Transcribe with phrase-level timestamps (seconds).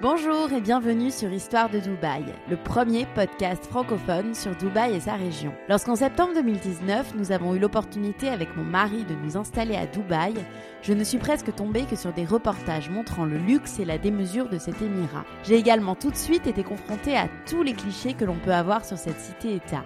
[0.00, 5.14] Bonjour et bienvenue sur Histoire de Dubaï, le premier podcast francophone sur Dubaï et sa
[5.14, 5.52] région.
[5.68, 10.34] Lorsqu'en septembre 2019, nous avons eu l'opportunité avec mon mari de nous installer à Dubaï,
[10.82, 14.48] je ne suis presque tombée que sur des reportages montrant le luxe et la démesure
[14.48, 15.24] de cet émirat.
[15.42, 18.84] J'ai également tout de suite été confrontée à tous les clichés que l'on peut avoir
[18.84, 19.82] sur cette cité-État.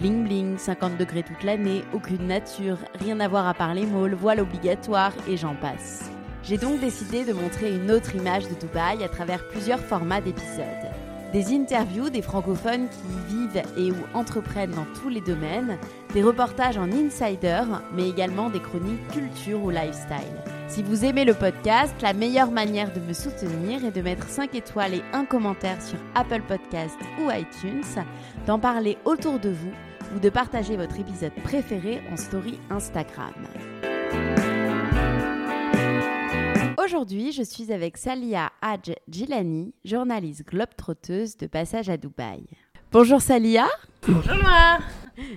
[0.00, 4.16] Bling bling, 50 degrés toute l'année, aucune nature, rien à voir à part les malls,
[4.16, 6.10] voile obligatoire et j'en passe.
[6.46, 10.90] J'ai donc décidé de montrer une autre image de Dubaï à travers plusieurs formats d'épisodes.
[11.32, 15.78] Des interviews des francophones qui y vivent et ou entreprennent dans tous les domaines,
[16.12, 17.62] des reportages en insider,
[17.94, 20.42] mais également des chroniques culture ou lifestyle.
[20.68, 24.54] Si vous aimez le podcast, la meilleure manière de me soutenir est de mettre 5
[24.54, 28.04] étoiles et un commentaire sur Apple Podcast ou iTunes,
[28.46, 29.72] d'en parler autour de vous
[30.14, 33.32] ou de partager votre épisode préféré en story Instagram.
[36.84, 42.44] Aujourd'hui, je suis avec Salia Hadj Gilani, journaliste globe-trotteuse de passage à Dubaï.
[42.94, 43.66] Bonjour Salia.
[44.06, 44.78] Bonjour Noah.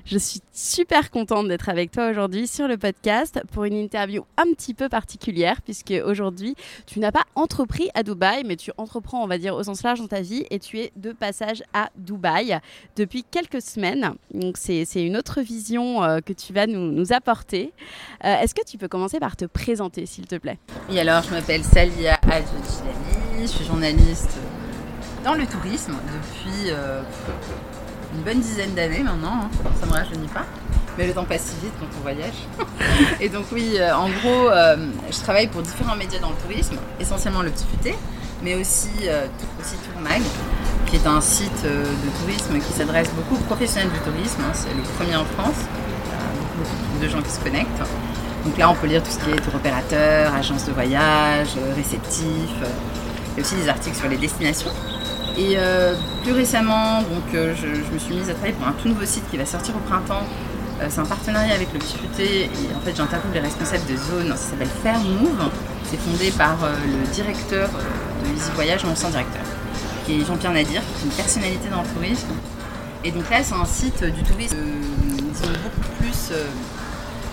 [0.05, 4.53] Je suis super contente d'être avec toi aujourd'hui sur le podcast pour une interview un
[4.53, 6.53] petit peu particulière puisque aujourd'hui
[6.85, 9.99] tu n'as pas entrepris à Dubaï mais tu entreprends on va dire au sens large
[9.99, 12.59] dans ta vie et tu es de passage à Dubaï
[12.95, 14.13] depuis quelques semaines.
[14.35, 17.73] Donc c'est une autre vision euh, que tu vas nous, nous apporter.
[18.23, 20.59] Euh, Est-ce que tu peux commencer par te présenter s'il te plaît?
[20.91, 24.37] Oui alors je m'appelle Salia Adjilani, je suis journaliste
[25.27, 26.71] dans le tourisme depuis...
[26.71, 27.01] Euh,
[28.15, 29.49] une bonne dizaine d'années maintenant, hein.
[29.77, 30.45] ça ne me rajeunit pas.
[30.97, 32.47] Mais le temps passe si vite quand on voyage.
[33.19, 34.77] et donc oui, euh, en gros, euh,
[35.11, 37.95] je travaille pour différents médias dans le tourisme, essentiellement le Petit Futé,
[38.41, 39.09] mais aussi,
[39.59, 40.21] aussi Tourmag,
[40.85, 44.39] qui est un site de tourisme qui s'adresse beaucoup aux professionnels du tourisme.
[44.47, 44.53] hein.
[44.53, 45.59] C'est le premier en France.
[46.57, 47.83] Beaucoup de gens qui se connectent.
[48.45, 52.49] Donc là, on peut lire tout ce qui est tour opérateur, agence de voyage, réceptif.
[53.37, 54.71] a aussi des articles sur les destinations.
[55.37, 55.93] Et euh,
[56.23, 59.23] plus récemment, donc, euh, je, me suis mise à travailler pour un tout nouveau site
[59.29, 60.23] qui va sortir au printemps.
[60.81, 64.29] Euh, c'est un partenariat avec le Petit et en fait j'interviewe les responsables de zone.
[64.29, 65.49] Ça s'appelle Fair Move.
[65.83, 69.43] C'est fondé par le directeur de Easy Voyage, mon ancien directeur,
[70.05, 72.27] qui est Jean-Pierre Nadir, qui est une personnalité dans le tourisme.
[73.03, 74.57] Et donc là, c'est un site du tourisme,
[75.63, 76.33] beaucoup plus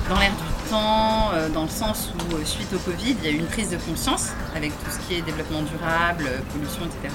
[0.09, 3.38] dans l'air du temps, dans le sens où, suite au Covid, il y a eu
[3.38, 7.12] une prise de conscience avec tout ce qui est développement durable, pollution, etc.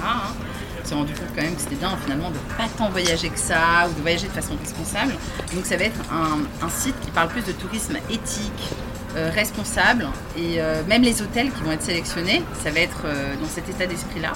[0.84, 3.88] S'est rendu compte quand même que c'était bien finalement de pas tant voyager que ça
[3.90, 5.13] ou de voyager de façon responsable.
[5.53, 8.69] Donc ça va être un, site qui parle plus de tourisme éthique,
[9.16, 10.07] euh, responsable
[10.38, 13.68] et euh, même les hôtels qui vont être sélectionnés, ça va être euh, dans cet
[13.69, 14.34] état d'esprit-là.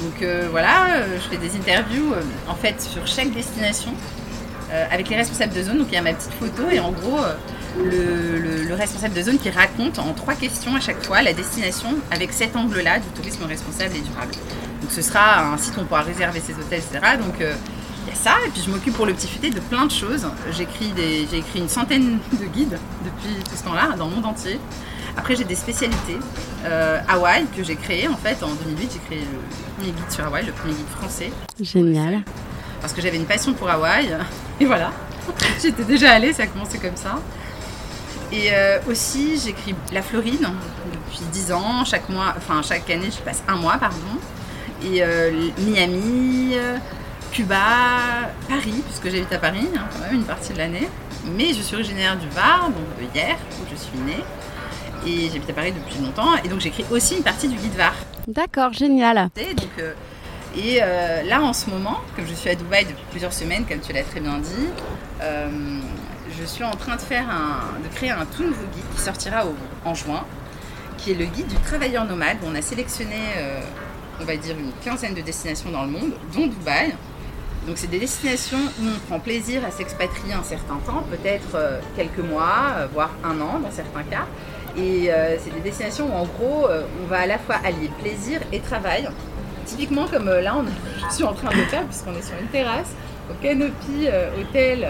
[0.00, 2.12] Donc voilà, je fais des interviews
[2.48, 3.94] en fait sur chaque destination
[4.90, 5.78] avec les responsables de zone.
[5.78, 7.18] Donc il y a ma petite photo et en gros
[7.82, 12.34] le responsable de zone qui raconte en trois questions à chaque fois la destination avec
[12.34, 14.34] cet angle-là du tourisme responsable et durable.
[14.86, 17.16] Donc ce sera un site où on pourra réserver ses hôtels, etc.
[17.18, 17.54] Donc euh,
[18.06, 19.90] il y a ça, et puis je m'occupe pour le petit futé de plein de
[19.90, 20.24] choses.
[20.56, 24.26] J'écris des- J'ai écrit une centaine de guides depuis tout ce temps-là, dans le monde
[24.26, 24.60] entier.
[25.16, 26.18] Après, j'ai des spécialités.
[26.66, 30.24] Euh, Hawaï, que j'ai créé en fait en 2008, j'ai créé le premier guide sur
[30.24, 32.22] Hawaï, le premier guide français Génial.
[32.80, 34.16] parce que j'avais une passion pour Hawaï.
[34.60, 34.92] Et voilà,
[35.60, 37.18] j'étais déjà allée, ça a commencé comme ça.
[38.30, 40.46] Et euh, aussi, j'écris la Floride
[40.92, 41.84] depuis 10 ans.
[41.84, 43.96] Chaque mois, enfin chaque année, je passe un mois, pardon.
[44.84, 46.76] Et euh, Miami, euh,
[47.32, 47.56] Cuba,
[48.48, 50.88] Paris, puisque j'habite à Paris, hein, quand même une partie de l'année.
[51.36, 54.24] Mais je suis originaire du Var, donc de hier, où je suis née.
[55.06, 56.36] Et j'habite à Paris depuis longtemps.
[56.44, 57.94] Et donc j'écris aussi une partie du guide Var.
[58.28, 59.30] D'accord, génial.
[59.36, 59.92] Et donc, euh,
[60.56, 63.80] et euh, là, en ce moment, comme je suis à Dubaï depuis plusieurs semaines, comme
[63.80, 64.68] tu l'as très bien dit,
[65.22, 65.48] euh,
[66.36, 69.44] je suis en train de, faire un, de créer un tout nouveau guide qui sortira
[69.84, 70.24] en juin,
[70.98, 72.38] qui est le guide du travailleur nomade.
[72.44, 73.20] On a sélectionné,
[74.20, 76.94] on va dire, une quinzaine de destinations dans le monde, dont Dubaï.
[77.66, 81.80] Donc c'est des destinations où on prend plaisir à s'expatrier un certain temps, peut-être euh,
[81.96, 84.26] quelques mois, euh, voire un an dans certains cas.
[84.78, 85.10] Et
[85.42, 89.08] c'est des destinations où en gros on va à la fois allier plaisir et travail.
[89.64, 90.54] Typiquement comme là
[91.08, 92.90] je suis en train de faire puisqu'on est sur une terrasse
[93.30, 94.06] au Canopy
[94.38, 94.86] Hotel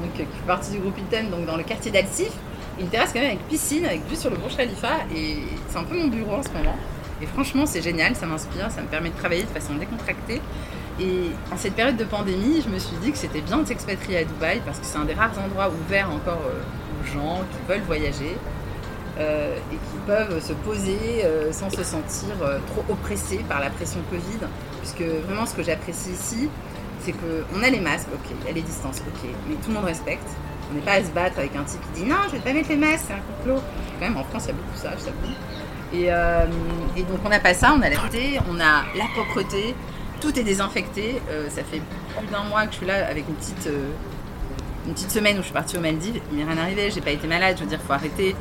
[0.00, 2.30] donc, qui fait partie du groupe Hilton, donc dans le quartier d'Alsif.
[2.78, 5.38] Une terrasse quand même avec piscine, avec vue sur le Burj Khalifa, et
[5.68, 6.76] c'est un peu mon bureau en ce moment.
[7.22, 10.40] Et franchement, c'est génial, ça m'inspire, ça me permet de travailler de façon décontractée.
[11.00, 14.18] Et en cette période de pandémie, je me suis dit que c'était bien de s'expatrier
[14.18, 16.60] à Dubaï parce que c'est un des rares endroits ouverts encore euh,
[17.02, 18.36] aux gens qui veulent voyager
[19.18, 22.34] euh, et qui peuvent se poser euh, sans se sentir
[22.68, 24.46] trop oppressés par la pression Covid.
[24.80, 26.48] Puisque vraiment, ce que j'apprécie ici,
[27.00, 29.74] c'est qu'on a les masques, ok, il y a les distances, ok, mais tout le
[29.74, 30.28] monde respecte.
[30.70, 32.52] On n'est pas à se battre avec un type qui dit non, je vais pas
[32.52, 33.62] mettre les masques, c'est un complot.
[33.98, 35.34] Quand même, en France, il y a beaucoup ça, je t'avoue.
[35.94, 36.46] Et, euh,
[36.96, 37.96] et, donc, on n'a pas ça, on a la
[38.50, 39.74] on a la propreté,
[40.20, 41.20] tout est désinfecté.
[41.30, 41.80] Euh, ça fait
[42.16, 43.90] plus d'un mois que je suis là avec une petite, euh,
[44.86, 46.20] une petite semaine où je suis partie aux Maldives.
[46.32, 48.34] M'est rien arrivé, j'ai pas été malade, je veux dire, faut arrêter.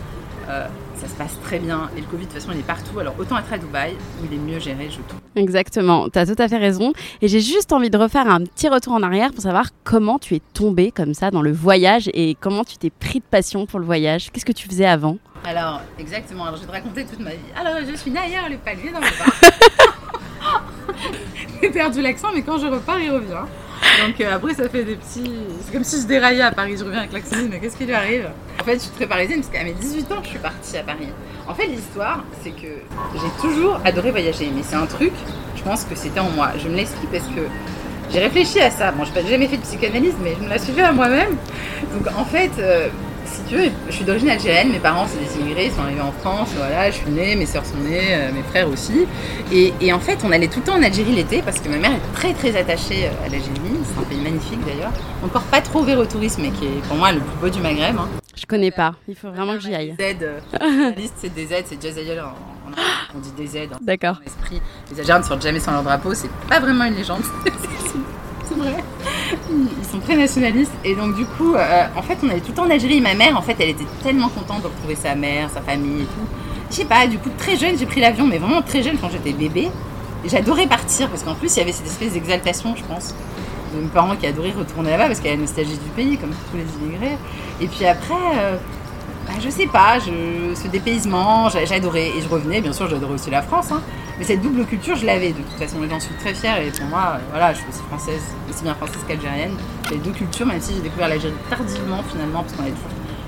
[0.95, 1.89] Ça se passe très bien.
[1.97, 2.99] Et le Covid, de toute façon, il est partout.
[2.99, 5.19] Alors autant être à Dubaï, où il est mieux géré, je trouve.
[5.35, 6.93] Exactement, tu as tout à fait raison.
[7.21, 10.35] Et j'ai juste envie de refaire un petit retour en arrière pour savoir comment tu
[10.35, 13.79] es tombé comme ça dans le voyage et comment tu t'es pris de passion pour
[13.79, 14.31] le voyage.
[14.31, 15.17] Qu'est-ce que tu faisais avant?
[15.45, 16.45] Alors, exactement.
[16.45, 17.51] Alors, je vais te raconter toute ma vie.
[17.55, 20.61] Alors, je suis Naya, le palier dans le bar.
[21.61, 23.45] j'ai perdu l'accent, mais quand je repars, il revient.
[24.05, 25.31] Donc euh, après, ça fait des petits.
[25.61, 26.75] C'est comme si je déraillais à Paris.
[26.77, 28.29] Je reviens avec l'accent, mais qu'est-ce qui lui arrive?
[28.59, 30.83] En fait, je suis très parisienne parce qu'à mes 18 ans, je suis partie à
[30.83, 31.09] Paris.
[31.47, 32.67] En fait, l'histoire, c'est que
[33.13, 35.11] j'ai toujours adoré voyager, mais c'est un truc,
[35.55, 36.51] je pense que c'était en moi.
[36.57, 37.41] Je me l'explique parce que
[38.11, 38.91] j'ai réfléchi à ça.
[38.91, 41.35] Bon, je n'ai jamais fait de psychanalyse, mais je me la suis fait à moi-même.
[41.93, 42.87] Donc en fait, euh,
[43.33, 46.01] si tu veux, je suis d'origine algérienne, mes parents c'est des immigrés, ils sont arrivés
[46.01, 49.05] en France, voilà, je suis née, mes soeurs sont nées, euh, mes frères aussi.
[49.51, 51.91] Et, en fait, on allait tout le temps en Algérie l'été parce que ma mère
[51.91, 54.91] est très très attachée euh, à l'Algérie, c'est un pays magnifique d'ailleurs.
[55.23, 57.59] Encore pas trop ouvert au tourisme, mais qui est pour moi le plus beau du
[57.59, 57.97] Maghreb.
[57.97, 58.07] Hein.
[58.35, 59.95] Je connais pas, il faut vraiment que j'y aille.
[59.99, 62.23] Z, euh, liste c'est des Z, c'est Jazaïel,
[63.15, 63.55] on dit des Z.
[63.73, 63.77] Hein.
[63.81, 64.17] D'accord.
[64.91, 67.23] Les Algériens ne sortent jamais sans leur drapeau, c'est pas vraiment une légende.
[68.45, 68.75] c'est vrai.
[69.49, 70.73] Ils sont très nationalistes.
[70.83, 73.01] Et donc, du coup, euh, en fait, on allait tout le temps en Algérie.
[73.01, 76.05] Ma mère, en fait, elle était tellement contente de retrouver sa mère, sa famille et
[76.05, 76.27] tout.
[76.69, 79.09] Je sais pas, du coup, très jeune, j'ai pris l'avion, mais vraiment très jeune quand
[79.09, 79.69] j'étais bébé.
[80.25, 83.13] J'adorais partir parce qu'en plus, il y avait cette espèce d'exaltation, je pense,
[83.75, 86.17] de mes parents qui adoraient retourner là-bas parce qu'il y a la nostalgie du pays,
[86.17, 87.17] comme tous les immigrés.
[87.61, 88.13] Et puis après.
[88.37, 88.57] Euh,
[89.25, 92.09] bah, je sais pas, ce dépaysement, j'adorais.
[92.09, 93.71] Et je revenais, bien sûr, j'adorais aussi la France.
[93.71, 93.81] Hein.
[94.17, 95.77] Mais cette double culture, je l'avais de toute façon.
[95.89, 96.61] J'en suis très fière.
[96.61, 99.55] Et pour moi, euh, voilà, je suis aussi française, aussi bien française qu'algérienne.
[99.89, 102.73] J'ai deux cultures, même si j'ai découvert l'Algérie tardivement finalement, parce qu'on est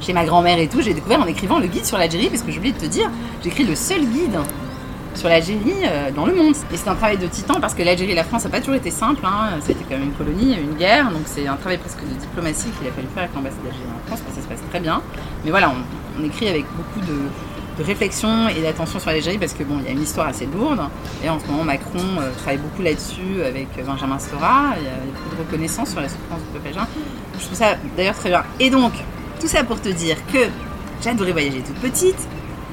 [0.01, 0.81] chez ma grand-mère et tout.
[0.81, 3.09] J'ai découvert en écrivant le guide sur l'Algérie, parce que j'ai oublié de te dire,
[3.43, 4.37] j'écris le seul guide
[5.15, 6.55] sur l'Algérie euh, dans le monde.
[6.71, 8.75] Et c'est un travail de titan parce que l'Algérie et la France n'a pas toujours
[8.75, 9.25] été simple.
[9.25, 9.57] Hein.
[9.61, 11.09] C'était quand même une colonie, une guerre.
[11.11, 14.07] Donc c'est un travail presque de diplomatie qu'il a fallu faire avec l'ambassade d'Algérie en
[14.07, 15.01] France, parce que ça se passe très bien.
[15.43, 17.17] Mais voilà, on, écrit avec beaucoup de,
[17.83, 20.81] réflexion et d'attention sur l'Algérie parce que bon, il y a une histoire assez lourde.
[21.23, 24.73] Et en ce moment, Macron euh, travaille beaucoup là-dessus avec Benjamin Stora.
[24.77, 26.87] Il y, a, beaucoup de reconnaissance sur la souffrance du peuple algérien.
[27.39, 28.43] Je trouve ça d'ailleurs très bien.
[28.59, 28.93] Et donc,
[29.39, 30.39] tout ça pour te dire que
[31.03, 32.19] j'adorais voyager toute petite.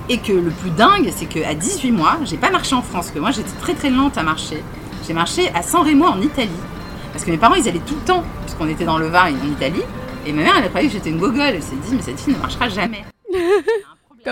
[0.09, 3.21] Et que le plus dingue, c'est qu'à 18 mois, j'ai pas marché en France, que
[3.21, 4.63] moi j'étais très très lente à marcher.
[5.07, 6.51] J'ai marché à San Remo en Italie.
[7.13, 9.53] Parce que mes parents, ils allaient tout le temps, puisqu'on était dans le Var en
[9.53, 9.83] Italie.
[10.27, 11.55] Et ma mère, elle a cru que j'étais une gogole.
[11.55, 13.05] Elle s'est dit, mais cette fille ne marchera jamais.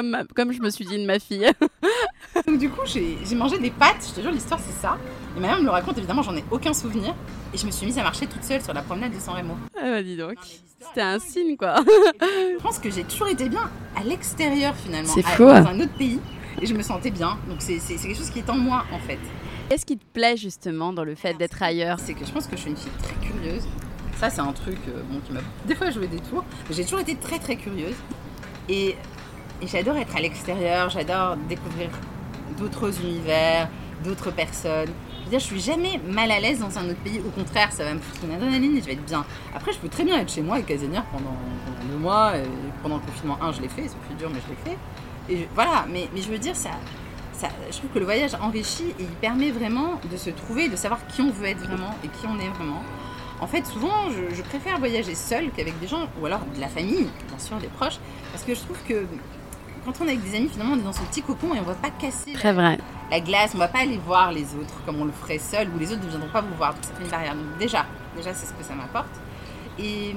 [0.00, 1.50] Comme, comme je me suis dit de ma fille.
[2.47, 4.07] Donc du coup, j'ai mangé des pâtes.
[4.09, 4.97] Je te jure, l'histoire, c'est ça.
[5.37, 7.14] Et ma mère me le raconte, évidemment, j'en ai aucun souvenir.
[7.52, 9.54] Et je me suis mise à marcher toute seule sur la promenade de San Remo.
[9.76, 10.37] Ah bah dis donc.
[10.80, 11.76] C'était un signe, quoi.
[12.21, 15.12] je pense que j'ai toujours été bien à l'extérieur, finalement.
[15.12, 15.45] C'est fou.
[15.45, 16.21] Dans un autre pays.
[16.62, 17.38] Et je me sentais bien.
[17.49, 19.19] Donc c'est quelque chose qui est en moi, en fait.
[19.69, 21.99] Qu'est-ce qui te plaît, justement, dans le fait d'être ailleurs?
[22.00, 23.64] C'est que je pense que je suis une fille très curieuse.
[24.19, 26.45] Ça, c'est un truc euh, bon, qui m'a des fois joué des tours.
[26.71, 27.95] J'ai toujours été très, très curieuse.
[28.69, 28.97] Et,
[29.62, 30.90] et j'adore être à l'extérieur.
[30.90, 31.90] J'adore découvrir
[32.59, 33.69] d'autres univers,
[34.05, 34.90] d'autres personnes
[35.31, 37.21] dire, je suis jamais mal à l'aise dans un autre pays.
[37.26, 39.25] Au contraire, ça va me foutre une adrénaline et je vais être bien.
[39.55, 41.37] Après, je peux très bien être chez moi et casanière pendant,
[41.90, 42.37] deux mois.
[42.37, 42.43] Et
[42.83, 43.88] pendant le confinement 1, je l'ai fait.
[43.88, 44.79] Ça fait dur, mais je l'ai fait.
[45.33, 46.71] Et voilà, mais, je veux dire, ça,
[47.71, 51.07] je trouve que le voyage enrichit et il permet vraiment de se trouver, de savoir
[51.07, 52.83] qui on veut être vraiment et qui on est vraiment.
[53.40, 56.69] En fait, souvent, je, je préfère voyager seul qu'avec des gens, ou alors de la
[56.69, 57.99] famille, bien sûr, des proches,
[58.33, 59.07] parce que je trouve que
[59.84, 61.62] quand on est avec des amis, finalement, on est dans ce petit cocon et on
[61.62, 62.78] ne va pas casser Très vrai.
[63.10, 65.68] la glace, on ne va pas aller voir les autres comme on le ferait seul,
[65.75, 66.75] ou les autres ne viendront pas vous voir.
[66.75, 67.34] Donc ça fait une barrière.
[67.34, 69.08] Donc déjà, déjà c'est ce que ça m'apporte.
[69.78, 70.10] Et,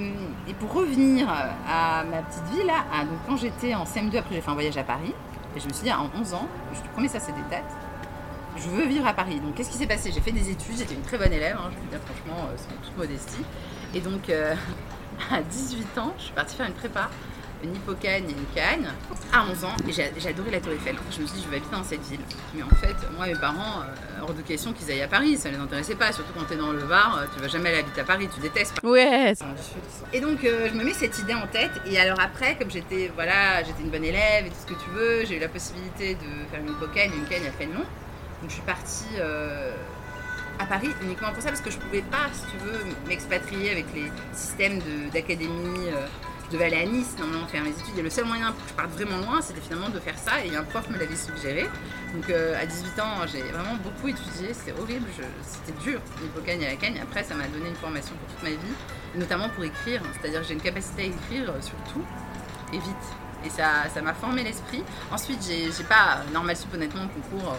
[0.48, 4.42] et pour revenir à ma petite vie là, donc quand j'étais en CM2, après j'ai
[4.42, 5.14] fait un voyage à Paris,
[5.56, 7.64] et je me suis dit, en 11 ans, je te promets ça c'est des dates,
[8.58, 9.40] je veux vivre à Paris.
[9.40, 10.12] Donc qu'est-ce qui s'est passé?
[10.14, 12.58] J'ai fait des études, j'étais une très bonne élève, hein, je veux dire franchement, euh,
[12.58, 13.44] sans toute modestie.
[13.94, 14.54] Et donc euh,
[15.32, 17.10] à 18 ans, je suis partie faire une prépa,
[17.64, 18.88] une hippocagne et une cagne,
[19.32, 20.96] à 11 ans, et j'ai adoré la Tour Eiffel.
[21.12, 22.20] Je me suis dit, je vais habiter dans cette ville.
[22.54, 25.50] Mais en fait, moi, mes parents, euh, hors de question qu'ils aillent à Paris, ça
[25.50, 27.80] les intéressait pas, surtout quand tu es dans le Var, euh, tu vas jamais aller
[27.80, 28.76] habiter à Paris, tu détestes.
[28.84, 29.34] Ouais,
[30.12, 31.72] Et donc euh, je me mets cette idée en tête.
[31.86, 34.90] Et alors après comme j'étais voilà j'étais une bonne élève et tout ce que tu
[34.92, 38.54] veux j'ai eu la possibilité de faire une hypocagne une cagne à Fénelon donc je
[38.54, 39.72] suis partie euh,
[40.60, 43.86] à Paris uniquement pour ça parce que je pouvais pas si tu veux m'expatrier avec
[43.96, 44.80] les systèmes
[45.14, 46.06] d'académie euh,
[46.54, 48.74] devais aller à Nice normalement faire mes études et le seul moyen pour que je
[48.76, 51.64] parte vraiment loin c'était finalement de faire ça et un prof me l'avait suggéré
[52.14, 55.08] donc euh, à 18 ans j'ai vraiment beaucoup étudié c'était horrible
[55.42, 58.50] c'était dur l'hypocagne et la cagne après ça m'a donné une formation pour toute ma
[58.50, 58.76] vie
[59.16, 60.02] notamment pour écrire.
[60.14, 62.04] C'est-à-dire que j'ai une capacité à écrire euh, sur tout
[62.74, 62.96] et vite.
[63.46, 64.84] Et ça m'a formé l'esprit.
[65.12, 67.58] Ensuite, j'ai pas, euh, normal sup honnêtement, concours,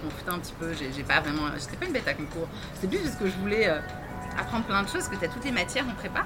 [0.00, 0.72] je m'en foutais un petit peu.
[0.72, 2.48] J'ai pas vraiment, j'étais pas une bête à concours.
[2.74, 3.68] C'était plus parce que je voulais
[4.38, 6.24] apprendre plein de choses, que tu as toutes les matières en prépa.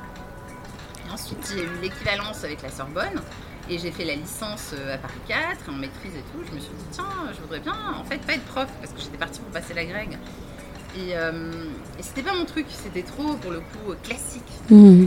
[1.13, 3.21] Ensuite, j'ai eu l'équivalence avec la Sorbonne.
[3.69, 6.45] Et j'ai fait la licence euh, à Paris 4, en maîtrise et tout.
[6.49, 9.01] Je me suis dit, tiens, je voudrais bien, en fait, pas être prof, parce que
[9.01, 10.19] j'étais partie pour passer la grègue.
[10.97, 11.53] Et, euh,
[11.99, 14.43] et c'était pas mon truc, c'était trop, pour le coup, euh, classique.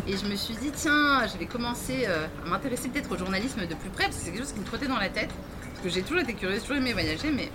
[0.07, 3.61] Et je me suis dit, tiens, je vais commencer euh, à m'intéresser peut-être au journalisme
[3.67, 5.29] de plus près, parce que c'est quelque chose qui me trottait dans la tête.
[5.71, 7.51] Parce que j'ai toujours été curieuse, toujours aimé voyager, mais.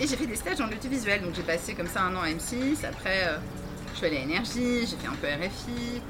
[0.00, 2.28] Et j'ai fait des stages dans l'audiovisuel, donc j'ai passé comme ça un an à
[2.28, 3.38] M6, après euh,
[3.92, 6.02] je suis allée à Énergie, j'ai fait un peu RFI.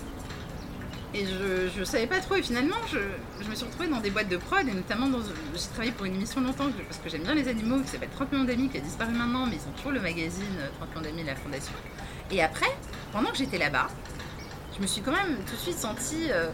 [1.17, 2.99] Et je, je savais pas trop, et finalement je,
[3.43, 5.21] je me suis retrouvée dans des boîtes de prod, et notamment dans.
[5.23, 8.33] J'ai travaillé pour une émission longtemps, parce que j'aime bien les animaux, qui s'appelle 30
[8.33, 11.11] millions d'amis, qui a disparu maintenant, mais ils ont toujours le magazine euh, 30 millions
[11.11, 11.73] d'amis, la fondation.
[12.31, 12.67] Et après,
[13.13, 13.89] pendant que j'étais là-bas,
[14.77, 16.49] je me suis quand même tout de suite sentie, euh,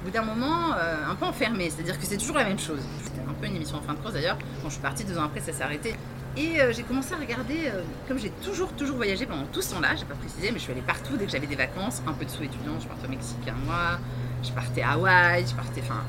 [0.00, 1.70] au bout d'un moment, euh, un peu enfermée.
[1.70, 2.80] C'est-à-dire que c'est toujours la même chose.
[3.04, 4.38] C'était un peu une émission en fin de course d'ailleurs.
[4.62, 5.94] Quand je suis partie, deux ans après, ça s'est arrêté.
[6.38, 9.74] Et euh, j'ai commencé à regarder, euh, comme j'ai toujours, toujours voyagé pendant tout ce
[9.74, 12.12] temps-là, j'ai pas précisé, mais je suis allée partout dès que j'avais des vacances, un
[12.12, 12.78] peu de sous étudiant.
[12.80, 13.98] Je partais au Mexique un mois,
[14.44, 15.80] je partais à Hawaï, je partais.
[15.82, 16.04] Enfin,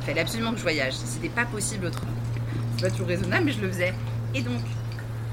[0.00, 0.94] il fallait absolument que je voyage.
[0.94, 2.12] C'était pas possible autrement.
[2.76, 3.92] C'est pas toujours raisonnable, mais je le faisais.
[4.34, 4.62] Et donc,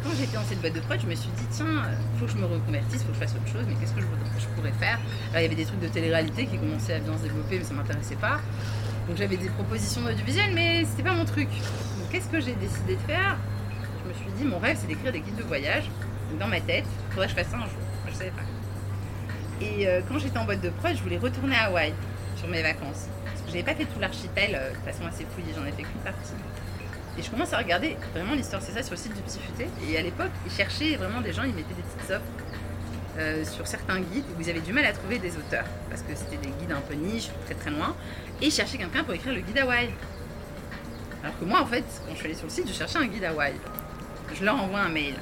[0.04, 2.32] quand j'étais dans cette boîte de prod, je me suis dit, tiens, il faut que
[2.34, 5.00] je me reconvertisse, faut que je fasse autre chose, mais qu'est-ce que je, pourrais faire?
[5.32, 7.63] Alors, il y avait des trucs de télé-réalité qui commençaient à bien se développer, mais
[7.63, 8.42] ça m'intéressait pas.
[9.08, 11.48] Donc, j'avais des propositions audiovisuelles, mais c'était pas mon truc.
[11.48, 13.38] Donc, qu'est-ce que j'ai décidé de faire?
[14.06, 15.90] Je me suis dit, mon rêve, c'est d'écrire des guides de voyage.
[16.40, 17.80] Dans ma tête, il faudrait que je fasse ça un jour.
[18.08, 18.44] Je savais pas.
[19.62, 21.94] Et euh, quand j'étais en boîte de prod, je voulais retourner à Hawaï
[22.36, 23.08] sur mes vacances.
[23.26, 25.84] Parce que j'avais pas fait tout l'archipel euh, de façon assez fouillée, j'en ai fait
[25.84, 26.34] qu'une partie.
[27.18, 29.68] Et je commence à regarder vraiment l'histoire, c'est ça, sur le site du Petit Futé.
[29.90, 32.26] Et à l'époque, ils cherchaient vraiment des gens, ils mettaient des petites offres
[33.18, 35.66] euh, sur certains guides où ils avaient du mal à trouver des auteurs.
[35.90, 37.96] Parce que c'était des guides un peu niche, très très loin.
[38.42, 39.90] Et ils cherchaient quelqu'un pour écrire le guide Hawaï.
[41.24, 43.08] Alors que moi, en fait, quand je suis allée sur le site, je cherchais un
[43.08, 43.54] guide Hawaï.
[44.38, 45.15] Je leur envoie un mail.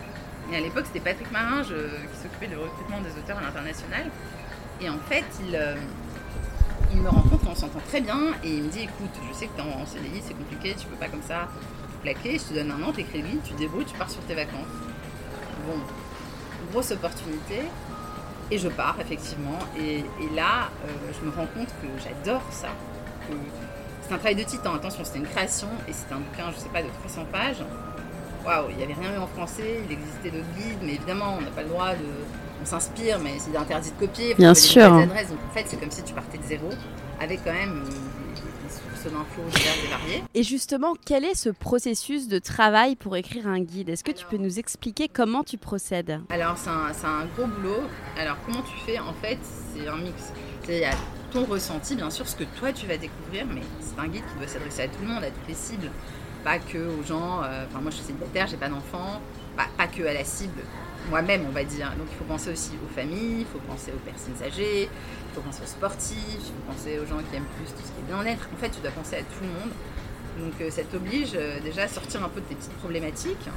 [0.51, 4.09] Et à l'époque, c'était Patrick Marin je- qui s'occupait du recrutement des auteurs à l'international.
[4.81, 5.75] Et en fait, il, euh,
[6.91, 9.55] il me rencontre, on s'entend très bien, et il me dit écoute, je sais que
[9.55, 11.47] tu es en CDI, c'est compliqué, tu peux pas comme ça
[11.91, 14.21] tout plaquer, je te donne un an, t'écris guide, tu te débrouilles, tu pars sur
[14.23, 14.67] tes vacances.
[15.67, 15.79] Bon,
[16.71, 17.61] grosse opportunité,
[18.51, 20.03] et je pars effectivement, et,
[20.35, 22.69] là, euh, je me rends compte que j'adore ça,
[24.01, 26.69] c'est un travail de titan, attention, c'était une création, et c'était un bouquin, je sais
[26.69, 27.63] pas, de 300 pages.
[28.45, 31.41] Waouh, il n'y avait rien eu en français, il existait d'autres guides, mais évidemment, on
[31.41, 32.05] n'a pas le droit de.
[32.61, 34.35] On s'inspire, mais c'est interdit de copier.
[34.35, 34.89] Bien sûr.
[34.89, 36.69] Donc en fait, c'est comme si tu partais de zéro,
[37.19, 40.23] avec quand même euh, des, sources d'infos diverses et variées.
[40.33, 43.89] Et justement, quel est ce processus de travail pour écrire un guide?
[43.89, 46.21] Est-ce que tu peux nous expliquer comment tu procèdes?
[46.29, 47.81] Alors, c'est un, un gros boulot.
[48.17, 48.97] Alors, comment tu fais?
[48.99, 49.39] En fait,
[49.73, 50.31] c'est un mix.
[50.69, 50.91] Il y a
[51.33, 54.37] ton ressenti, bien sûr, ce que toi tu vas découvrir, mais c'est un guide qui
[54.37, 55.89] doit s'adresser à tout le monde, à toutes les cibles.
[56.43, 57.41] Pas que aux gens.
[57.43, 59.21] euh, Enfin, moi, je suis célibataire, j'ai pas d'enfant.
[59.55, 60.61] Pas, que à la cible
[61.09, 61.89] moi-même, on va dire.
[61.97, 65.41] Donc, il faut penser aussi aux familles, il faut penser aux personnes âgées, il faut
[65.41, 68.07] penser aux sportifs, il faut penser aux gens qui aiment plus tout ce qui est
[68.13, 68.47] bien-être.
[68.53, 69.71] En fait, tu dois penser à tout le monde.
[70.39, 73.47] Donc, euh, ça t'oblige euh, déjà à sortir un peu de tes petites problématiques.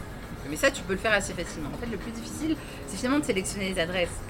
[0.51, 1.71] Mais ça, tu peux le faire assez facilement.
[1.75, 2.57] En fait, le plus difficile,
[2.89, 4.21] c'est finalement de sélectionner les adresses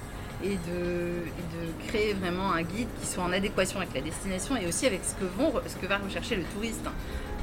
[0.43, 4.85] et de, créer vraiment un guide qui soit en adéquation avec la destination et aussi
[4.85, 6.83] avec ce que, vont, ce que va rechercher le touriste.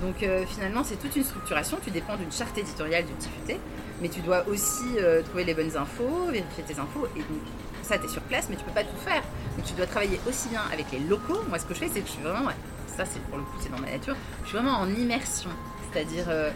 [0.02, 1.78] Donc euh, finalement, c'est toute une structuration.
[1.82, 3.58] Tu dépends d'une charte éditoriale du petit
[4.00, 7.06] mais tu dois aussi euh, trouver les bonnes infos, vérifier tes infos.
[7.16, 7.40] Et donc,
[7.82, 9.22] ça, tu es sur place, mais tu peux pas tout faire.
[9.56, 11.40] Donc tu dois travailler aussi bien avec les locaux.
[11.48, 12.50] Moi, ce que je fais, c'est que je suis vraiment,
[12.86, 15.50] ça, c'est pour le coup, c'est dans ma nature, je suis vraiment en immersion.
[15.92, 16.50] C'est-à-dire, euh,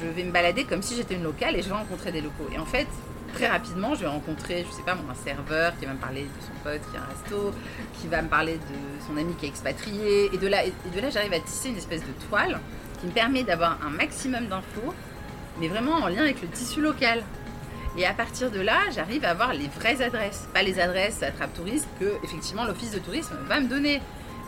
[0.00, 2.48] je vais me balader comme si j'étais une locale et je vais rencontrer des locaux.
[2.52, 2.86] Et en fait,
[3.34, 6.44] très rapidement, je vais rencontrer, je sais pas, un serveur qui va me parler de
[6.44, 7.52] son pote qui a un resto,
[8.00, 10.30] qui va me parler de son ami qui est expatrié.
[10.32, 10.72] Et de là, et
[11.10, 12.58] j'arrive à tisser une espèce de toile
[13.00, 14.94] qui me permet d'avoir un maximum d'infos,
[15.60, 17.22] mais vraiment en lien avec le tissu local.
[17.98, 21.54] Et à partir de là, j'arrive à avoir les vraies adresses, pas les adresses attrape
[21.54, 24.00] touristes que effectivement l'office de tourisme va me donner.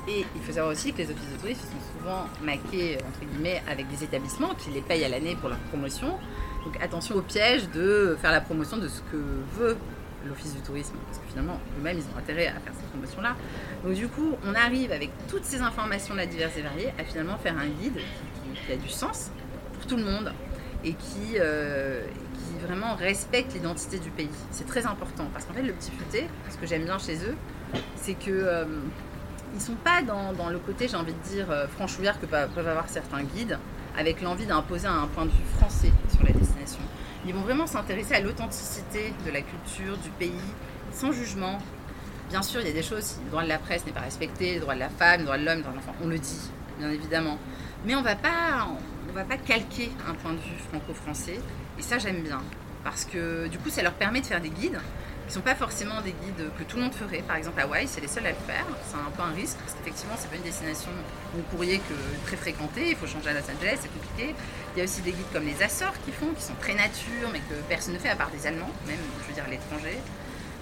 [0.09, 3.63] Et il faut savoir aussi que les offices de tourisme sont souvent maqués entre guillemets
[3.69, 6.19] avec des établissements qui les payent à l'année pour leur promotion.
[6.65, 9.17] Donc attention au piège de faire la promotion de ce que
[9.59, 9.77] veut
[10.27, 13.37] l'office du tourisme, parce que finalement eux-mêmes ils ont intérêt à faire cette promotion-là.
[13.85, 17.39] Donc du coup, on arrive avec toutes ces informations là diverses et variées à finalement
[17.39, 17.99] faire un guide
[18.67, 19.31] qui, a du sens
[19.75, 20.33] pour tout le monde
[20.85, 22.03] et qui, euh,
[22.63, 24.31] vraiment respectent l'identité du pays.
[24.51, 27.37] C'est très important parce qu'en fait, le petit futé, ce que j'aime bien chez eux,
[27.95, 28.65] c'est que euh,
[29.57, 32.89] ils sont pas dans, le côté, j'ai envie de dire, euh, franchouillard que peuvent avoir
[32.89, 33.59] certains guides,
[33.97, 36.83] avec l'envie d'imposer un point de vue français sur la destination.
[37.27, 40.33] Ils vont vraiment s'intéresser à l'authenticité de la culture, du pays,
[40.93, 41.59] sans jugement.
[42.29, 44.57] Bien sûr, il y a des choses, le droit de la presse n'est pas respecté,
[44.57, 46.19] le droit de la femme, le droit de l'homme, le droit de l'enfant, on le
[46.19, 47.39] dit, bien évidemment.
[47.87, 48.69] Mais on va pas,
[49.09, 51.41] on va pas calquer un point de vue franco-français
[51.79, 52.43] et ça, j'aime bien.
[52.85, 54.79] Parce que du coup, ça leur permet de faire des guides
[55.27, 57.23] qui ne sont pas forcément des guides que tout le monde ferait.
[57.27, 58.65] Par exemple, Hawaï, c'est les seuls à le faire.
[58.89, 60.91] C'est un peu un risque parce qu'effectivement, c'est pas une destination
[61.35, 62.91] où vous pourriez que très fréquentée.
[62.91, 64.35] Il faut changer à Los Angeles, c'est compliqué.
[64.75, 67.29] Il y a aussi des guides comme les Açores qui font, qui sont très nature,
[67.33, 69.99] mais que personne ne fait à part des Allemands, même, je veux dire, l'étranger.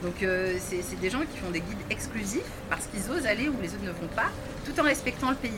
[0.02, 3.60] Donc, euh, c'est des gens qui font des guides exclusifs parce qu'ils osent aller où
[3.60, 4.30] les autres ne vont pas,
[4.64, 5.52] tout en respectant le pays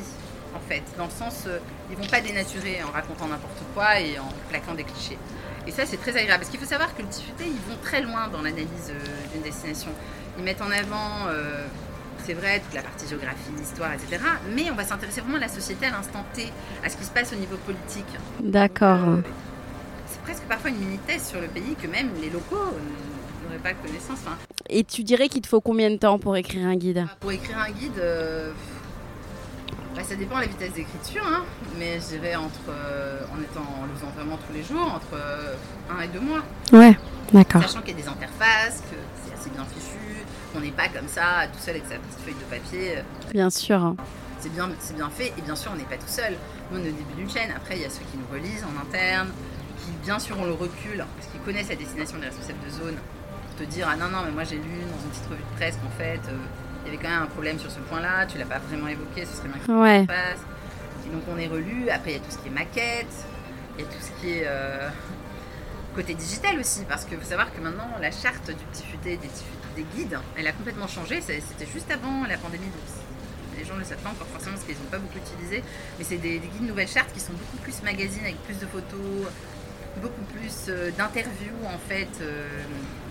[0.56, 1.58] en fait, dans le sens, euh,
[1.90, 5.18] ils vont pas dénaturer en racontant n'importe quoi et en plaquant des clichés.
[5.66, 6.40] Et ça, c'est très agréable.
[6.40, 9.42] Parce qu'il faut savoir que le Tifuté, ils vont très loin dans l'analyse euh, d'une
[9.42, 9.90] destination.
[10.38, 11.66] Ils mettent en avant, euh,
[12.25, 14.23] c'est vrai, toute la partie géographie, histoire, etc.
[14.54, 16.49] Mais on va s'intéresser vraiment à la société à l'instant T,
[16.85, 18.06] à ce qui se passe au niveau politique.
[18.40, 19.23] D'accord.
[20.06, 22.75] c'est presque parfois une mini-thèse sur le pays que même les locaux
[23.42, 24.18] n'auraient pas connaissance.
[24.68, 27.06] Et tu dirais qu'il te faut combien de temps pour écrire un guide?
[27.20, 28.02] Pour écrire un guide,
[30.08, 31.42] ça dépend de la vitesse d'écriture, hein,
[31.78, 35.14] mais je dirais entre, euh, en étant en le faisant vraiment tous les jours, entre
[35.14, 35.54] euh,
[35.90, 36.42] un et deux mois.
[36.73, 36.97] Ouais,
[37.32, 37.62] d'accord.
[37.62, 41.08] Sachant qu'il y a des interfaces, que c'est assez bien fichu, qu'on n'est pas comme
[41.08, 43.02] ça, tout seul avec sa petite feuille de papier.
[43.32, 43.95] Bien sûr.
[44.38, 46.34] C'est bien, c'est bien fait, et bien sûr, on n'est pas tout seul.
[46.71, 47.50] Nous, on est au début d'une chaîne.
[47.56, 49.28] Après, il y a ceux qui nous relisent en interne,
[49.80, 52.97] qui, bien sûr, ont le recul, parce qu'ils connaissent la destination des responsables de zone,
[53.47, 55.56] pour te dire, ah non, non, mais moi j'ai lu dans une petite revue de
[55.56, 56.36] presse qu'en fait, euh,
[56.86, 59.25] il y avait quand même un problème sur ce point-là, tu l'as pas vraiment évoqué,
[59.25, 60.02] ce serait bien que ouais.
[60.02, 60.40] se passe.
[61.04, 63.26] Et donc on est relu, après il y a tout ce qui est maquette,
[63.76, 64.88] il y a tout ce qui est euh,
[65.94, 69.82] côté digital aussi, parce qu'il faut savoir que maintenant la charte du petit futé des,
[69.96, 73.84] guides, elle a complètement changé, c'était juste avant la pandémie, donc les gens ne le
[73.84, 75.62] savent pas encore forcément parce qu'ils n'ont pas beaucoup utilisé,
[75.99, 79.26] mais c'est des, guides nouvelles chartes qui sont beaucoup plus magazines avec plus de photos,
[80.00, 82.46] beaucoup plus euh, d'interviews en fait, euh,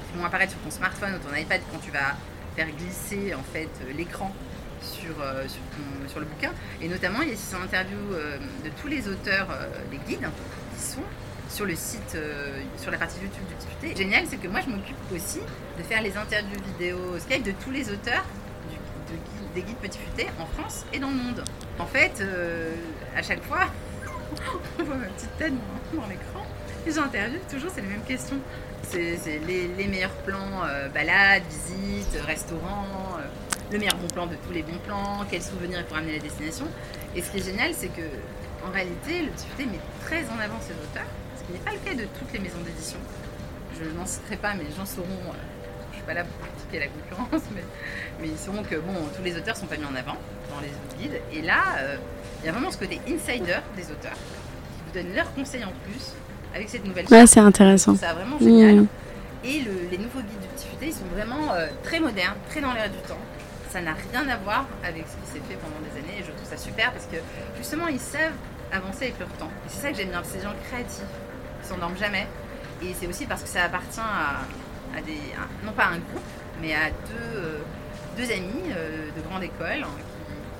[0.09, 2.15] qui vont apparaître sur ton smartphone ou ton iPad quand tu vas
[2.55, 4.33] faire glisser en fait euh, l'écran
[4.81, 5.45] sur, euh,
[6.07, 6.51] sur, le bouquin.
[6.81, 9.47] Et notamment, il y a ici une interview euh, de tous les auteurs
[9.89, 10.27] des guides
[10.75, 11.01] qui sont
[11.49, 12.17] sur le site,
[12.77, 14.03] sur la partie YouTube du député.
[14.03, 15.39] Génial, c'est que moi, je m'occupe aussi
[15.77, 18.23] de faire les interviews vidéo Skype de tous les auteurs
[19.53, 21.43] des guides Petit Futé en France et dans le monde.
[21.79, 22.23] En fait,
[23.15, 23.67] à chaque fois,
[24.79, 25.53] on voit ma petite tête
[25.93, 26.45] dans l'écran
[26.91, 28.39] j'interviewe toujours, c'est les mêmes questions.
[28.83, 33.23] C'est les, meilleurs plans, euh, balades, visites, restaurants, euh,
[33.71, 36.17] le meilleur bon plan de tous les bons plans, quels souvenirs il faut ramener à
[36.17, 36.67] la destination.
[37.15, 38.03] Et ce qui est génial, c'est que
[38.65, 41.79] en réalité, le Tifté met très en avant ses auteurs, ce qui n'est pas le
[41.79, 42.99] cas de toutes les maisons d'édition.
[43.79, 45.09] Je n'en citerai pas, mais les gens sauront.
[45.09, 45.33] Euh,
[45.91, 47.49] je ne suis pas là pour critiquer la concurrence,
[48.21, 50.17] mais, ils sauront que bon, tous les auteurs ne sont pas mis en avant
[50.53, 51.19] dans les guides.
[51.33, 51.63] Et là,
[52.41, 55.73] il y a vraiment ce côté insider des auteurs qui vous donnent leurs conseils en
[55.83, 56.13] plus
[56.55, 57.95] avec cette nouvelle Ouais, c'est intéressant.
[57.99, 58.85] C'est vraiment génial.
[59.43, 62.73] Et les nouveaux guides du petit futé, ils sont vraiment euh, très modernes, très dans
[62.73, 63.19] l'air du temps.
[63.69, 66.31] Ça n'a rien à voir avec ce qui s'est fait pendant des années et je
[66.31, 67.17] trouve ça super parce que
[67.57, 68.33] justement, ils savent
[68.71, 69.51] avancer avec leur temps.
[69.65, 71.03] Et c'est ça que j'aime bien, ces gens créatifs,
[71.61, 72.25] qui s'endorment jamais.
[72.81, 75.19] Et c'est aussi parce que ça appartient à, des,
[75.63, 76.23] non pas à un groupe,
[76.61, 77.57] mais à deux, euh,
[78.17, 79.95] deux amis euh, de grande école, hein,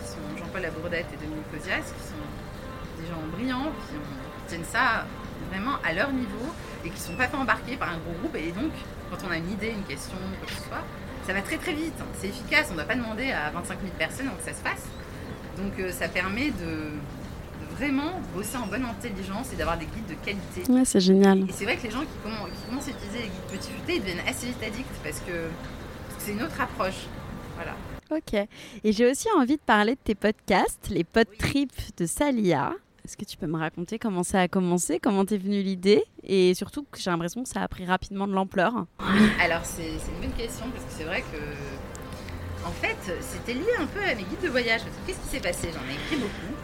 [0.03, 4.69] qui, sont Jean-Paul Labourdette et Dominique Osias, qui sont des gens brillants, qui, qui tiennent
[4.69, 5.05] ça
[5.49, 8.35] vraiment à leur niveau et qui ne sont pas fait embarquer par un gros groupe.
[8.35, 8.71] Et donc,
[9.09, 10.83] quand on a une idée, une question, quoi que ce soit,
[11.25, 11.95] ça va très très vite.
[12.19, 12.67] C'est efficace.
[12.69, 14.85] On ne doit pas demander à 25 000 personnes avant que ça se fasse.
[15.57, 16.91] Donc, euh, ça permet de,
[17.75, 20.71] vraiment bosser en bonne intelligence et d'avoir des guides de qualité.
[20.71, 21.39] Ouais, c'est génial.
[21.49, 24.01] Et c'est vrai que les gens qui, commencent à utiliser les guides petit futé, ils
[24.01, 25.49] deviennent assez vite addicts parce que
[26.19, 27.07] c'est une autre approche.
[27.55, 27.75] Voilà.
[28.11, 28.47] Ok.
[28.83, 32.73] Et j'ai aussi envie de parler de tes podcasts, les pod trips de Salia.
[33.05, 36.55] Est-ce que tu peux me raconter comment ça a commencé, comment t'es venue l'idée et
[36.55, 38.87] surtout j'ai l'impression que ça a pris rapidement de l'ampleur?
[39.39, 43.85] Alors c'est une bonne question parce que c'est vrai que en fait c'était lié un
[43.85, 44.81] peu à mes guides de voyage.
[45.05, 45.69] Qu'est-ce qui s'est passé?
[45.71, 46.55] J'en ai écrit beaucoup.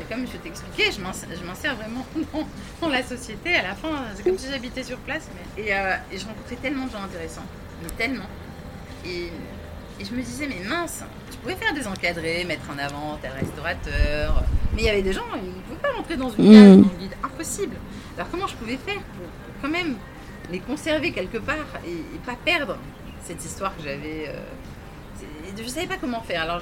[0.00, 2.06] Et comme je t'expliquais, je m'en sers vraiment
[2.80, 3.54] dans, la société.
[3.54, 5.28] À la fin, c'est comme si j'habitais sur place.
[5.34, 5.64] Mais...
[5.64, 7.44] Et, euh, je rencontrais tellement de gens intéressants,
[7.82, 8.24] mais tellement.
[9.04, 9.28] Et
[10.00, 13.30] et je me disais, mais mince, tu pouvais faire des encadrés, mettre en avant tel
[13.32, 14.42] restaurateur.
[14.74, 16.82] Mais il y avait des gens, ils ne pouvaient pas rentrer dans une case, mm.
[16.82, 17.16] dans guide.
[17.22, 17.76] Impossible.
[18.16, 19.26] Alors comment je pouvais faire pour
[19.62, 19.96] quand même
[20.50, 22.76] les conserver quelque part et, pas perdre
[23.24, 24.28] cette histoire que j'avais.
[24.28, 25.26] Euh,
[25.56, 26.42] je ne savais pas comment faire.
[26.42, 26.60] Alors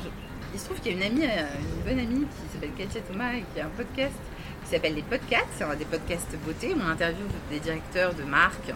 [0.52, 3.00] il se trouve qu'il y a une amie, euh, une bonne amie qui s'appelle Katia
[3.00, 4.14] Thomas et qui a un podcast
[4.64, 5.48] qui s'appelle Les Podcasts.
[5.56, 8.72] C'est un des podcasts beauté où on interviewe des directeurs de marques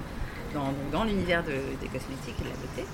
[0.55, 2.89] dans, dans l'univers des cosmétiques et de la beauté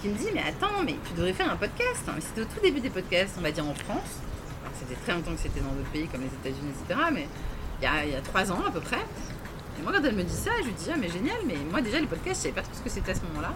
[0.00, 2.04] qui me dit Mais attends, mais tu devrais faire un podcast.
[2.08, 2.14] Hein.
[2.20, 4.20] C'était au tout début des podcasts, on va dire en France.
[4.78, 7.00] C'était très longtemps que c'était dans d'autres pays comme les États-Unis, etc.
[7.12, 7.26] Mais
[7.80, 9.00] il y, a, il y, a, trois ans à peu près.
[9.78, 11.80] Et moi, quand elle me dit ça, je lui dis Ah, mais génial, mais moi
[11.80, 13.54] déjà, les podcasts, je savais pas trop ce que c'était à ce moment-là.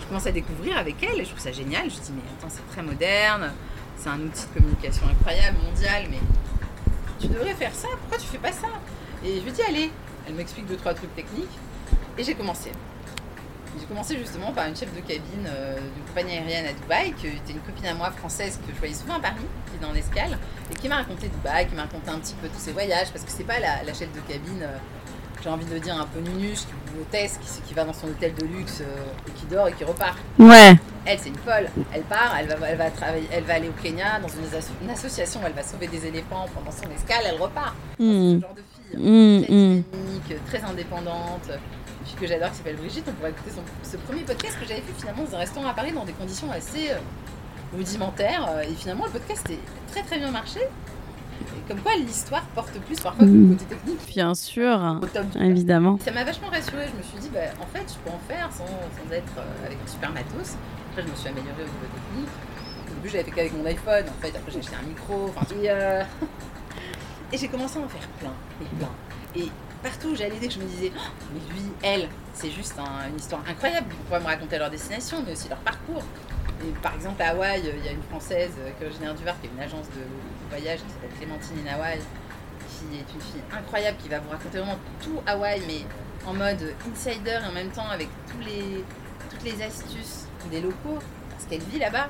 [0.00, 1.84] Je commence à découvrir avec elle et je trouve ça génial.
[1.90, 3.52] Je dis Mais attends, c'est très moderne,
[3.96, 6.20] c'est un outil de communication incroyable, mondial, mais
[7.20, 8.68] tu devrais faire ça, pourquoi tu fais pas ça?
[9.24, 9.90] Et je lui dis Allez,
[10.26, 11.58] elle m'explique deux, trois trucs techniques
[12.16, 12.70] et j'ai commencé.
[13.78, 17.26] J'ai commencé justement par une chef de cabine euh, d'une compagnie aérienne à Dubaï, qui
[17.26, 19.36] était une copine à moi française que je voyais souvent à Paris,
[19.70, 20.38] qui est dans l'escale,
[20.70, 23.24] et qui m'a raconté Dubaï, qui m'a raconté un petit peu tous ses voyages, parce
[23.24, 24.76] que c'est pas la, chef de cabine, euh,
[25.42, 28.34] j'ai envie de dire un peu nunuche, qui hôtesse, qui, qui va dans son hôtel
[28.34, 30.18] de luxe euh, et qui dort et qui repart.
[30.38, 30.74] Ouais.
[31.04, 31.68] Elle, c'est une folle.
[31.92, 35.40] Elle part, elle va, elle va travailler, elle va aller au Kenya dans une, association,
[35.46, 37.74] elle va sauver des éléphants pendant son escale, elle repart.
[37.98, 38.36] Hmm.
[38.36, 39.82] ce genre de fille, hmm,
[40.22, 40.40] très hmm.
[40.48, 41.50] très indépendante
[42.16, 43.04] que j'adore, qui s'appelle Brigitte.
[43.08, 43.50] On pourrait écouter
[43.82, 46.50] ce premier podcast que j'avais fait finalement dans un restaurant à Paris dans des conditions
[46.50, 46.98] assez euh,
[47.76, 48.48] rudimentaires.
[48.50, 49.60] Euh, et finalement, le podcast est
[49.92, 50.60] très très bien marché.
[50.60, 53.56] Et comme quoi l'histoire porte plus parfois que le mm.
[53.56, 54.06] côté technique.
[54.08, 55.00] Bien sûr,
[55.40, 55.98] évidemment.
[56.04, 56.86] Ça m'a vachement rassurée.
[56.92, 59.66] Je me suis dit, bah, en fait, je peux en faire sans, sans être euh,
[59.66, 60.56] avec super matos.
[60.90, 62.30] Après, je me suis améliorée au niveau technique.
[62.90, 64.04] Au début, j'avais fait qu'avec mon iPhone.
[64.08, 65.32] En fait, après, j'ai acheté un micro.
[65.62, 65.68] Et,
[67.32, 68.90] et j'ai commencé à en faire plein et plein.
[69.36, 69.50] Et
[69.82, 71.00] partout où j'allais, que je me disais, oh,
[71.32, 73.88] mais lui, elle, c'est juste une histoire incroyable.
[73.90, 76.02] Ils pourraient me raconter leur destination, mais aussi leur parcours.
[76.64, 79.24] Et par exemple, à Hawaï, il y a une Française euh, qui est originaire du
[79.24, 80.02] Var, qui est une agence de
[80.50, 81.98] voyage qui s'appelle Clémentine in Hawaï,
[82.68, 85.84] qui est une fille incroyable, qui va vous raconter vraiment tout Hawaï, mais
[86.26, 88.44] en mode insider et en même temps avec toutes
[89.44, 90.98] les astuces des locaux,
[91.30, 92.08] parce qu'elle vit là-bas,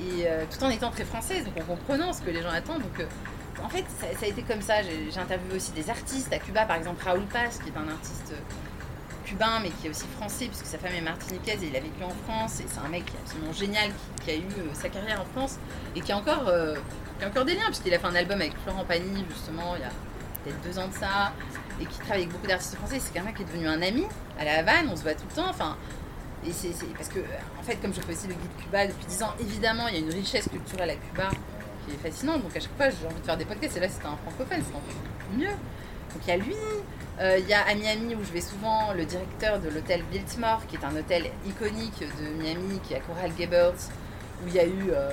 [0.00, 2.82] et euh, tout en étant très française, donc en comprenant ce que les gens attendent.
[2.82, 3.06] Donc, euh,
[3.64, 4.82] en fait, ça, a été comme ça.
[4.82, 8.34] J'ai interviewé aussi des artistes à Cuba, par exemple Raoul Paz, qui est un artiste
[9.24, 12.02] cubain, mais qui est aussi français, puisque sa femme est martiniquaise et il a vécu
[12.02, 12.60] en France.
[12.60, 13.90] Et c'est un mec absolument génial,
[14.24, 15.58] qui, a eu euh, sa carrière en France
[15.94, 16.76] et qui a encore, euh,
[17.24, 19.90] encore des liens, puisqu'il a fait un album avec Florent Pagny, justement, il y a
[20.44, 21.32] peut-être deux ans de ça,
[21.80, 22.98] et qui travaille avec beaucoup d'artistes français.
[23.00, 24.06] C'est quelqu'un qui est devenu un ami
[24.38, 25.50] à la Havane, on se voit tout le temps.
[25.50, 25.76] Enfin,
[26.96, 27.20] parce que,
[27.58, 29.96] en fait, comme je fais aussi le guide Cuba depuis 10 ans, évidemment, il y
[29.98, 31.30] a une richesse culturelle à Cuba
[31.96, 32.38] fascinant.
[32.38, 33.76] Donc à chaque fois, j'ai envie de faire des podcasts.
[33.76, 35.46] Et là, c'était un francophone, c'est encore mieux.
[35.46, 36.54] Donc il y a lui.
[37.20, 40.62] Euh, il y a à Miami où je vais souvent le directeur de l'hôtel Biltmore,
[40.68, 43.74] qui est un hôtel iconique de Miami, qui est à Coral Gables,
[44.44, 45.10] où il y a eu euh,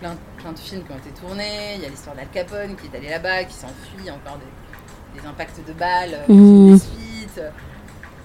[0.00, 1.76] plein, plein de films qui ont été tournés.
[1.76, 5.26] Il y a l'histoire d'Al Capone qui est allé là-bas, qui s'enfuit, encore des, des,
[5.26, 6.72] impacts de balles, euh, mmh.
[6.72, 7.40] des suites.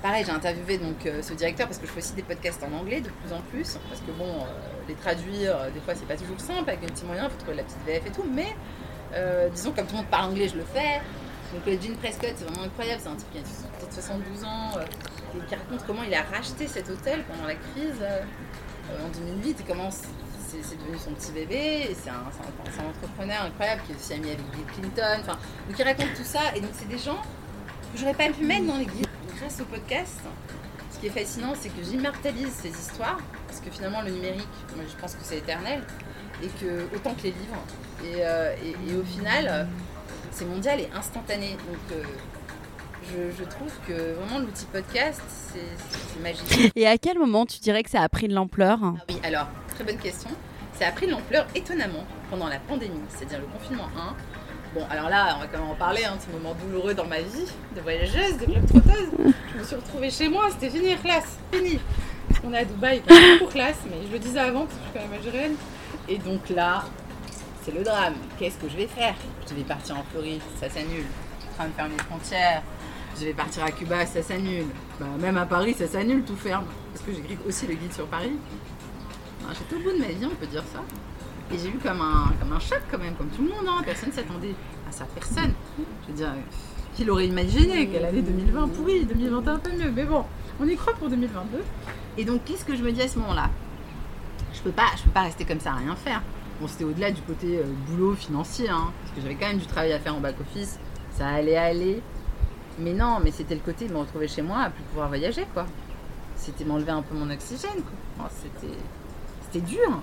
[0.02, 3.02] Pareil, j'ai interviewé donc ce directeur parce que je fais aussi des podcasts en anglais
[3.02, 4.46] de plus en plus, parce que bon,
[4.88, 7.38] les traduire, euh, des fois c'est pas toujours simple avec un petit moyen, il faut
[7.38, 8.56] trouver la petite VF et tout, mais
[9.14, 11.02] euh, disons comme tout le monde parle anglais, je le fais.
[11.54, 14.78] Donc le Jean Prescott, c'est vraiment incroyable, c'est un type qui a peut-être 72 ans,
[14.78, 18.04] euh, qui raconte comment il a racheté cet hôtel pendant la crise
[18.92, 21.88] en 2008 et comment c'est devenu son petit bébé.
[21.90, 25.20] Et c'est un, un, entrepreneur incroyable qui est aussi ami avec Bill Clinton.
[25.22, 25.38] Enfin,
[25.68, 27.22] donc il raconte tout ça et donc c'est des gens
[27.94, 29.08] que j'aurais pas pu mettre dans les guides.
[29.42, 30.20] Grâce au podcast,
[31.00, 34.96] qui est fascinant, c'est que j'immortalise ces histoires, parce que finalement le numérique, moi je
[35.02, 35.82] pense que c'est éternel,
[36.44, 37.66] et que autant que les livres.
[38.04, 38.54] Et, euh,
[39.00, 39.68] au final,
[40.30, 41.54] c'est mondial et instantané.
[41.54, 46.72] Donc euh, je, trouve que vraiment l'outil podcast, c'est magique.
[46.76, 48.78] Et à quel moment tu dirais que ça a pris de l'ampleur?
[48.84, 50.30] Ah Oui, alors, très bonne question.
[50.74, 54.16] Ça a pris de l'ampleur étonnamment pendant la pandémie, c'est-à-dire le confinement 1
[54.74, 57.20] Bon, alors là, on va quand même en parler, hein, ce moment douloureux dans ma
[57.20, 59.10] vie de voyageuse, de club trotteuse.
[59.54, 61.78] Je me suis retrouvée chez moi, c'était fini, classe, fini.
[62.46, 63.02] On est à Dubaï,
[63.40, 65.56] pour classe, mais je le disais avant que je suis quand même algérienne.
[66.08, 66.86] Et donc là,
[67.64, 68.14] c'est le drame.
[68.40, 69.14] Qu'est-ce que je vais faire?
[69.50, 71.04] Je vais partir en Floride, ça s'annule.
[71.04, 72.64] Je suis en train de fermer les frontières.
[73.20, 74.68] Je vais partir à Cuba, ça s'annule.
[75.02, 76.64] Bah, même à Paris, ça s'annule, tout ferme.
[76.94, 78.38] Parce que j'écris aussi le guide sur Paris.
[79.52, 80.80] J'étais au bout de ma vie, on peut dire ça.
[81.54, 83.66] Et j'ai eu comme un, comme un choc quand même, comme tout le monde.
[83.68, 83.82] Hein.
[83.84, 84.56] Personne ne s'attendait
[84.88, 85.54] à à personne.
[85.78, 86.34] Je veux dire,
[86.96, 89.92] qui l'aurait imaginé qu'elle allait 2020 pourri, 2021 un peu mieux.
[89.92, 90.26] Mais bon,
[90.60, 91.60] on y croit pour 2022.
[92.18, 93.50] Et donc, qu'est-ce que je me dis à ce moment-là?
[94.54, 96.22] Je peux peux pas rester comme ça à rien faire.
[96.60, 99.66] Bon, c'était au-delà du côté euh, boulot financier, hein, parce que j'avais quand même du
[99.66, 100.78] travail à faire en back-office.
[101.18, 102.02] Ça allait aller.
[102.80, 105.46] Mais non, mais c'était le côté de me retrouver chez moi à plus pouvoir voyager,
[105.54, 105.66] quoi.
[106.36, 107.82] C'était m'enlever un peu mon oxygène,
[108.18, 108.30] quoi.
[108.30, 108.78] c'était,
[109.42, 110.02] c'était dur.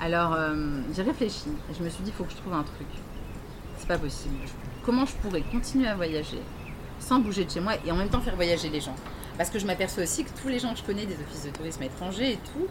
[0.00, 0.54] Alors, euh,
[0.94, 1.50] j'ai réfléchi.
[1.70, 2.86] Et je me suis dit, il faut que je trouve un truc.
[3.78, 4.36] C'est pas possible.
[4.84, 6.40] Comment je pourrais continuer à voyager
[6.98, 8.94] sans bouger de chez moi et en même temps faire voyager les gens?
[9.36, 11.50] Parce que je m'aperçois aussi que tous les gens que je connais des offices de
[11.50, 12.66] tourisme étrangers et tout,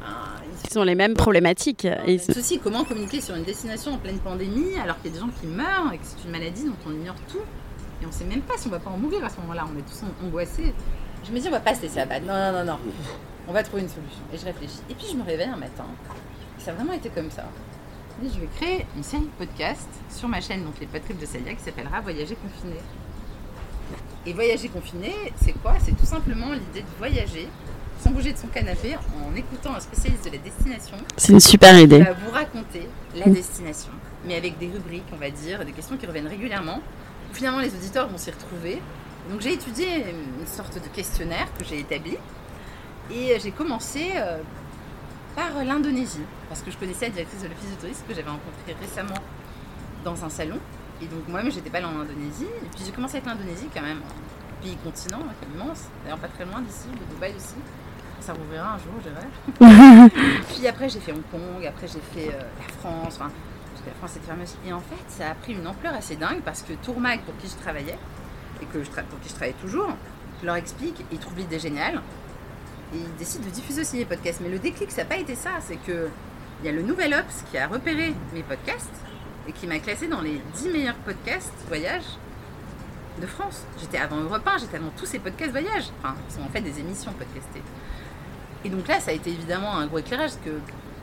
[0.00, 1.86] ben, ils ont les mêmes problématiques.
[2.06, 5.20] Et aussi, comment communiquer sur une destination en pleine pandémie alors qu'il y a des
[5.20, 7.42] gens qui meurent et que c'est une maladie dont on ignore tout?
[8.02, 9.64] Et on sait même pas si on va pas en mourir à ce moment-là.
[9.72, 10.74] On est tous angoissés.
[11.24, 12.26] Je me dis, on va pas se laisser abattre.
[12.26, 12.78] Non, non, non, non.
[13.46, 14.22] On va trouver une solution.
[14.32, 14.80] Et je réfléchis.
[14.90, 15.84] Et puis je me réveille un matin
[16.64, 17.44] ça a vraiment été comme ça.
[18.24, 21.26] Et je vais créer une série de podcasts sur ma chaîne, donc les podcasts de
[21.26, 22.76] Salia, qui s'appellera Voyager confiné.
[24.24, 25.74] Et voyager confiné, c'est quoi?
[25.80, 27.48] C'est tout simplement l'idée de voyager
[27.98, 30.96] sans bouger de son canapé en écoutant un spécialiste de la destination.
[31.16, 31.98] C'est une super idée.
[31.98, 33.90] Qui va vous raconter la destination,
[34.24, 36.80] mais avec des rubriques, on va dire, des questions qui reviennent régulièrement.
[37.32, 38.80] Finalement, les auditeurs vont s'y retrouver.
[39.30, 39.86] Donc j'ai étudié
[40.40, 42.16] une sorte de questionnaire que j'ai établi
[43.10, 44.38] et j'ai commencé euh,
[45.34, 48.76] par l'Indonésie, parce que je connaissais la directrice de l'office de tourisme que j'avais rencontrée
[48.80, 49.20] récemment
[50.04, 50.58] dans un salon.
[51.00, 52.46] Et donc moi-même, j'étais pas allée en Indonésie.
[52.62, 56.18] Et puis j'ai commencé avec l'Indonésie quand même, un pays continent hein, est immense, d'ailleurs
[56.18, 57.54] pas très loin d'ici, de Dubaï aussi.
[58.20, 60.10] Ça rouvrira un jour, je dirais.
[60.54, 63.30] puis après, j'ai fait Hong Kong, après j'ai fait euh, la France, enfin,
[63.72, 64.56] parce que la France était fermée aussi.
[64.64, 67.48] Et en fait, ça a pris une ampleur assez dingue parce que Tourmag, pour qui
[67.48, 67.98] je travaillais,
[68.60, 69.90] et que je pour qui je travaille toujours,
[70.40, 72.00] je leur explique, ils trouvent l'idée géniale
[72.92, 74.40] et il décide de diffuser aussi les podcasts.
[74.40, 75.52] Mais le déclic, ça n'a pas été ça.
[75.60, 76.08] C'est que
[76.62, 78.88] il y a le Nouvel Ops qui a repéré mes podcasts
[79.48, 82.04] et qui m'a classé dans les 10 meilleurs podcasts voyage
[83.20, 83.64] de France.
[83.80, 85.90] J'étais avant Europe 1, j'étais avant tous ces podcasts voyage.
[85.98, 87.62] Enfin, ils sont en fait des émissions podcastées.
[88.64, 90.60] Et donc là, ça a été évidemment un gros éclairage parce que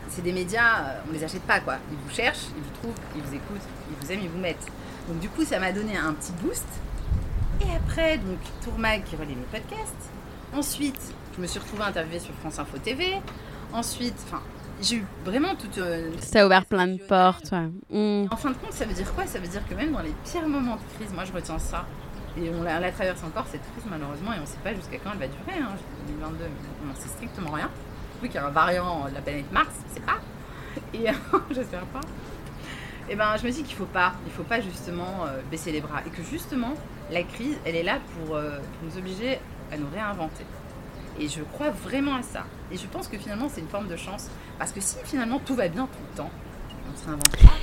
[0.07, 1.75] c'est des médias, euh, on les achète pas quoi.
[1.91, 4.65] Ils vous cherchent, ils vous trouvent, ils vous écoutent, ils vous aiment, ils vous mettent.
[5.07, 6.67] Donc du coup, ça m'a donné un petit boost.
[7.61, 10.09] Et après, donc Tourmag qui relaie mes podcasts.
[10.53, 13.15] Ensuite, je me suis retrouvée interviewée sur France Info TV.
[13.73, 14.41] Ensuite, enfin,
[14.81, 15.77] j'ai eu vraiment toute.
[15.77, 17.51] Euh, ça a ouvert plein de portes.
[17.89, 18.25] Mm.
[18.31, 19.25] En fin de compte, ça veut dire quoi?
[19.25, 21.85] Ça veut dire que même dans les pires moments de crise, moi je retiens ça.
[22.37, 25.11] Et on la, traverse encore cette crise malheureusement et on ne sait pas jusqu'à quand
[25.13, 25.59] elle va durer.
[25.59, 25.75] Hein,
[26.07, 26.49] 2022, mais
[26.83, 27.69] on n'en sait strictement rien.
[28.21, 30.19] Oui, qu'il y a un variant de la planète Mars, je sais pas.
[30.93, 31.05] Et
[31.53, 32.01] j'espère pas.
[33.09, 35.71] Et eh ben, je me dis qu'il faut pas, il faut pas justement euh, baisser
[35.71, 36.75] les bras et que justement
[37.11, 39.39] la crise, elle est là pour euh, nous obliger
[39.71, 40.45] à nous réinventer.
[41.19, 42.45] Et je crois vraiment à ça.
[42.71, 44.29] Et je pense que finalement, c'est une forme de chance.
[44.57, 46.31] Parce que si finalement tout va bien tout le temps,
[46.91, 47.53] on se réinvente pas.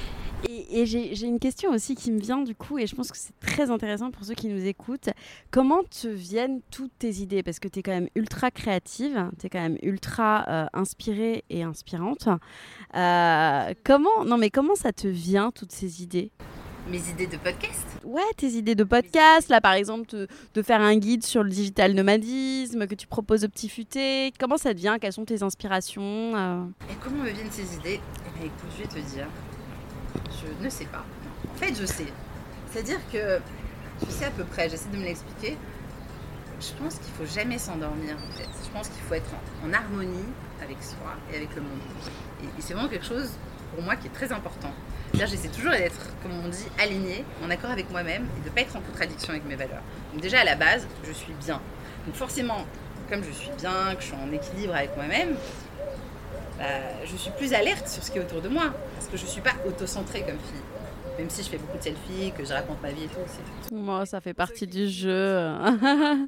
[0.49, 3.39] Et, j'ai une question aussi qui me vient du coup, et je pense que c'est
[3.41, 5.09] très intéressant pour ceux qui nous écoutent.
[5.51, 7.43] Comment te viennent toutes tes idées?
[7.43, 11.45] Parce que tu es quand même ultra créative, tu es quand même ultra euh, inspirée
[11.49, 12.29] et inspirante.
[12.95, 16.31] Euh, comment, non mais comment ça te vient toutes ces idées?
[16.89, 19.49] Mes idées de podcast Ouais, tes idées de podcast.
[19.49, 20.07] Là, par exemple,
[20.55, 24.33] de, faire un guide sur le digital nomadisme que tu proposes au petit futé.
[24.39, 24.97] Comment ça devient?
[25.01, 26.03] Quelles sont tes inspirations
[26.37, 26.65] euh?
[26.91, 28.01] Et comment me viennent ces idées?
[28.27, 29.27] Eh bien, écoute, je vais te dire.
[30.31, 31.05] Je ne sais pas.
[31.53, 32.07] En fait, je sais.
[32.71, 33.41] C'est-à-dire que
[34.05, 35.57] je sais à peu près, j'essaie de me l'expliquer.
[36.61, 38.49] Je pense qu'il faut jamais s'endormir, en fait.
[38.65, 39.31] Je pense qu'il faut être
[39.65, 40.25] en, harmonie
[40.63, 41.81] avec soi et avec le monde.
[42.43, 43.31] et c'est vraiment quelque chose,
[43.75, 44.73] pour moi, qui est très important.
[45.25, 48.61] J'essaie toujours d'être, comme on dit, aligné, en accord avec moi-même et de ne pas
[48.61, 49.83] être en contradiction avec mes valeurs.
[50.13, 51.61] Donc déjà à la base, je suis bien.
[52.05, 52.67] Donc forcément,
[53.09, 55.37] comme je suis bien, que je suis en équilibre avec moi-même,
[56.59, 56.65] bah,
[57.05, 58.75] je suis plus alerte sur ce qui est autour de moi.
[58.95, 60.63] Parce que je ne suis pas auto-centrée comme fille.
[61.19, 63.75] Même si je fais beaucoup de selfies, que je raconte ma vie et tout.
[63.75, 65.49] Moi, ça fait partie du jeu.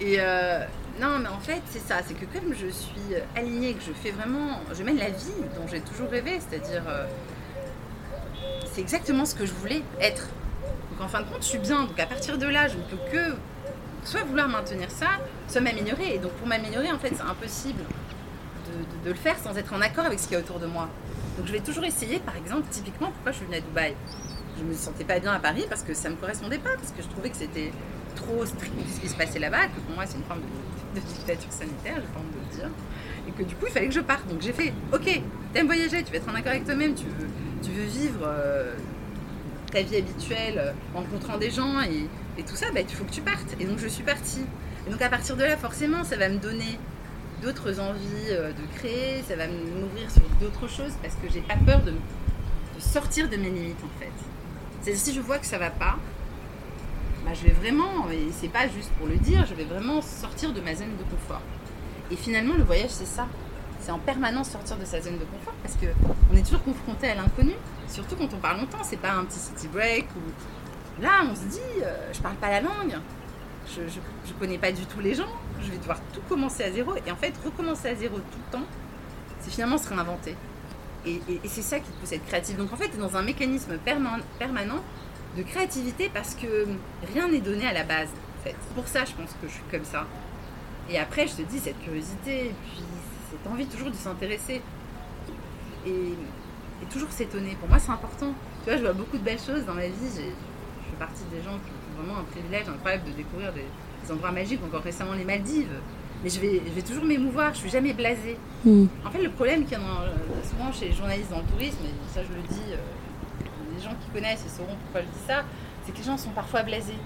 [0.00, 0.64] et euh,
[1.00, 1.96] non, mais en fait, c'est ça.
[2.06, 4.60] C'est que comme je suis alignée, que je fais vraiment.
[4.72, 6.82] Je mène la vie dont j'ai toujours rêvé, c'est-à-dire.
[6.88, 7.06] Euh,
[8.72, 10.28] c'est exactement ce que je voulais être.
[10.90, 11.84] Donc en fin de compte, je suis bien.
[11.84, 13.36] Donc à partir de là, je ne peux que
[14.04, 15.08] soit vouloir maintenir ça,
[15.48, 16.14] soit m'améliorer.
[16.14, 17.82] Et donc pour m'améliorer, en fait, c'est impossible
[19.04, 20.88] de, le faire sans être en accord avec ce qu'il y a autour de moi.
[21.36, 23.94] Donc je vais toujours essayer, par exemple, typiquement, pourquoi je suis venue à Dubaï?
[24.58, 26.74] Je ne me sentais pas bien à Paris parce que ça ne me correspondait pas,
[26.76, 27.72] parce que je trouvais que c'était
[28.16, 31.52] trop strict ce qui se passait là-bas, que pour moi c'est une forme de, dictature
[31.52, 32.70] sanitaire, j'ai pas envie de le dire,
[33.28, 34.26] et que du coup il fallait que je parte.
[34.28, 37.84] Donc j'ai fait, ok, t'aimes voyager, tu veux être en accord avec toi-même, tu veux,
[37.84, 38.74] vivre euh,
[39.70, 42.08] ta vie habituelle euh, en rencontrant des gens et,
[42.42, 43.56] tout ça, bah, il faut que tu partes.
[43.58, 44.44] Et donc je suis partie.
[44.86, 46.78] Et donc à partir de là, forcément, ça va me donner
[47.42, 51.56] d'autres envies euh, de créer, ça va m'ouvrir sur d'autres choses parce que j'ai pas
[51.56, 51.92] peur de
[52.78, 54.12] sortir de mes limites en fait.
[54.82, 55.96] C'est-à-dire si je vois que ça va pas,
[57.26, 60.52] bah, je vais vraiment, et c'est pas juste pour le dire, je vais vraiment sortir
[60.52, 61.42] de ma zone de confort.
[62.10, 63.26] Et finalement, le voyage, c'est ça.
[63.80, 65.86] C'est en permanence sortir de sa zone de confort parce que
[66.32, 67.52] on est toujours confronté à l'inconnu.
[67.88, 71.42] Surtout quand on parle longtemps, c'est pas un petit city break ou là on se
[71.44, 72.96] dit, euh, je parle pas la langue,
[73.68, 75.28] je, je, connais pas du tout les gens,
[75.62, 76.94] je vais devoir tout commencer à zéro.
[77.06, 78.64] Et en fait, recommencer à zéro tout le temps,
[79.40, 80.34] c'est finalement se réinventer.
[81.04, 82.56] Et, et- c'est ça qui te pousse à être créatif.
[82.56, 84.82] Donc en fait, tu es dans un mécanisme perman- permanent
[85.36, 86.66] de créativité parce que
[87.12, 88.08] rien n'est donné à la base.
[88.08, 88.54] En fait.
[88.60, 90.06] C'est pour ça, je pense que je suis comme ça.
[90.88, 92.82] Et après, je te dis, cette curiosité, et puis
[93.30, 94.62] cette envie toujours de s'intéresser.
[95.86, 97.56] Et, et toujours s'étonner.
[97.58, 98.32] Pour moi, c'est important.
[98.64, 100.10] Tu vois, je vois beaucoup de belles choses dans ma vie.
[100.14, 103.64] Je fais partie des gens qui ont vraiment un privilège incroyable de découvrir des,
[104.04, 105.80] des endroits magiques, encore récemment les Maldives.
[106.22, 108.38] Mais je vais, je vais toujours m'émouvoir, je suis jamais blasée.
[108.64, 108.86] Hmm.
[109.04, 111.78] En fait, le problème qu'il y a euh, souvent chez les journalistes dans le tourisme,
[111.84, 112.76] et ça je le dis, euh,
[113.86, 115.44] gens qui connaissent ils sauront pourquoi je dis ça,
[115.84, 116.98] c'est que les gens sont parfois blasés.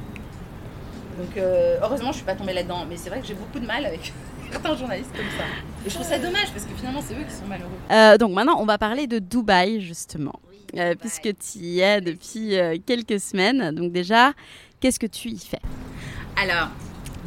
[1.19, 3.67] Donc euh, heureusement, je suis pas tombée là-dedans, mais c'est vrai que j'ai beaucoup de
[3.67, 4.13] mal avec
[4.51, 5.45] certains journalistes comme ça.
[5.85, 7.71] Et je trouve ça dommage parce que finalement, c'est eux qui sont malheureux.
[7.91, 10.41] Euh, donc maintenant, on va parler de Dubaï, justement.
[10.77, 13.75] Euh, puisque tu y es depuis quelques semaines.
[13.75, 14.33] Donc déjà,
[14.79, 15.61] qu'est-ce que tu y fais?
[16.41, 16.69] Alors,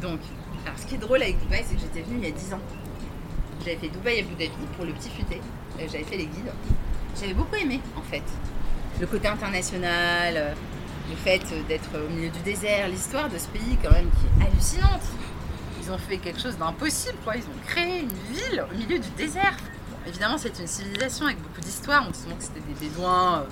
[0.00, 0.18] donc,
[0.64, 2.54] alors ce qui est drôle avec Dubaï, c'est que j'étais venue il y a 10
[2.54, 2.60] ans.
[3.64, 5.40] J'avais fait Dubaï Abu Dhabi pour le petit futé.
[5.78, 6.52] J'avais fait les guides.
[7.20, 8.22] J'avais beaucoup aimé, en fait.
[9.00, 10.54] Le côté international, euh,
[11.10, 14.46] le fait d'être au milieu du désert, l'histoire de ce pays, quand même, qui est
[14.46, 15.02] hallucinante.
[15.82, 17.36] Ils ont fait quelque chose d'impossible, quoi.
[17.36, 19.56] Ils ont créé une ville au milieu du désert.
[20.06, 22.06] Évidemment, c'est une civilisation avec beaucoup d'histoire.
[22.08, 23.40] On se souvient que c'était des bédouins.
[23.40, 23.44] euh,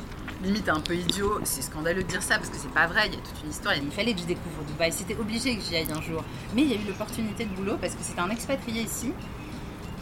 [0.42, 1.40] limite un peu idiot.
[1.44, 3.50] C'est scandaleux de dire ça parce que c'est pas vrai, il y a toute une
[3.50, 3.74] histoire.
[3.76, 6.24] Il fallait que je découvre Dubaï, c'était obligé que j'y aille un jour.
[6.54, 9.12] Mais il y a eu l'opportunité de boulot parce que c'était un expatrié ici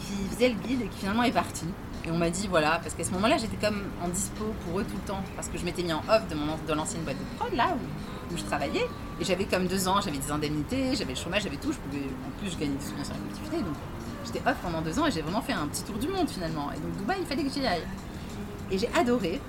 [0.01, 1.65] qui faisait le guide et qui finalement est parti.
[2.05, 4.83] Et on m'a dit voilà, parce qu'à ce moment-là j'étais comme en dispo pour eux
[4.83, 7.17] tout le temps parce que je m'étais mis en off de, mon, de l'ancienne boîte
[7.17, 8.87] de prod là où, je travaillais
[9.19, 11.73] et j'avais comme deux ans, j'avais des indemnités, j'avais le chômage, j'avais tout.
[11.73, 13.75] Je pouvais, en plus je gagnais des souvenirs sur la collectivité donc
[14.25, 16.71] j'étais off pendant deux ans et j'ai vraiment fait un petit tour du monde finalement.
[16.71, 17.85] Et donc Dubaï il fallait que j'y aille.
[18.71, 19.41] Et j'ai adoré,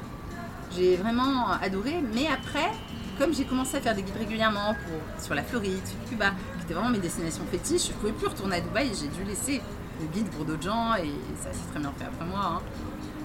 [0.76, 2.72] j'ai vraiment adoré, mais après,
[3.18, 6.64] comme j'ai commencé à faire des guides régulièrement pour, sur la Floride, sur Cuba, qui
[6.64, 9.22] étaient vraiment mes destinations fétiches, je ne pouvais plus retourner à Dubaï et j'ai dû
[9.24, 9.60] laisser
[10.06, 11.10] guide pour d'autres gens et
[11.42, 12.40] ça s'est très bien fait après moi.
[12.44, 12.60] hein.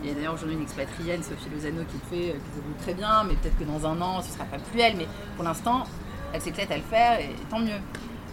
[0.04, 2.78] Il y a d'ailleurs aujourd'hui une expatrienne, Sophie Lozano, qui le fait, euh, qui débrouille
[2.82, 5.08] très bien, mais peut-être que dans un an, ce ne sera pas plus elle, mais
[5.36, 5.86] pour l'instant,
[6.34, 7.80] elle s'éclate à le faire et tant mieux.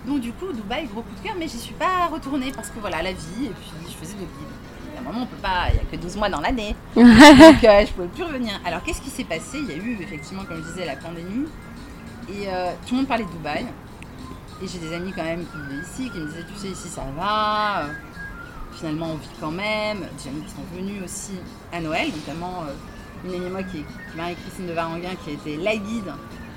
[0.06, 2.78] Donc du coup, Dubaï, gros coup de cœur, mais j'y suis pas retournée parce que
[2.80, 4.94] voilà, la vie, et puis je faisais des guides.
[4.94, 6.76] Et à un moment, on peut pas, il n'y a que 12 mois dans l'année.
[6.94, 7.06] Donc
[7.64, 8.60] euh, je pouvais plus revenir.
[8.66, 9.58] Alors qu'est-ce qui s'est passé?
[9.58, 11.46] Il y a eu effectivement, comme je disais, la pandémie.
[12.28, 13.66] Et euh, tout le monde parlait de Dubaï.
[14.62, 16.88] Et j'ai des amis quand même qui vivaient ici, qui me disaient, tu sais, ici
[16.88, 17.86] ça va.
[18.74, 20.00] Euh, Finalement, on vit quand même.
[20.00, 21.32] Des amis qui sont venus aussi
[21.72, 25.32] à Noël, notamment euh, une amie moi qui est, qui Marie-Christine de Varanguin, qui a
[25.32, 26.12] été la guide,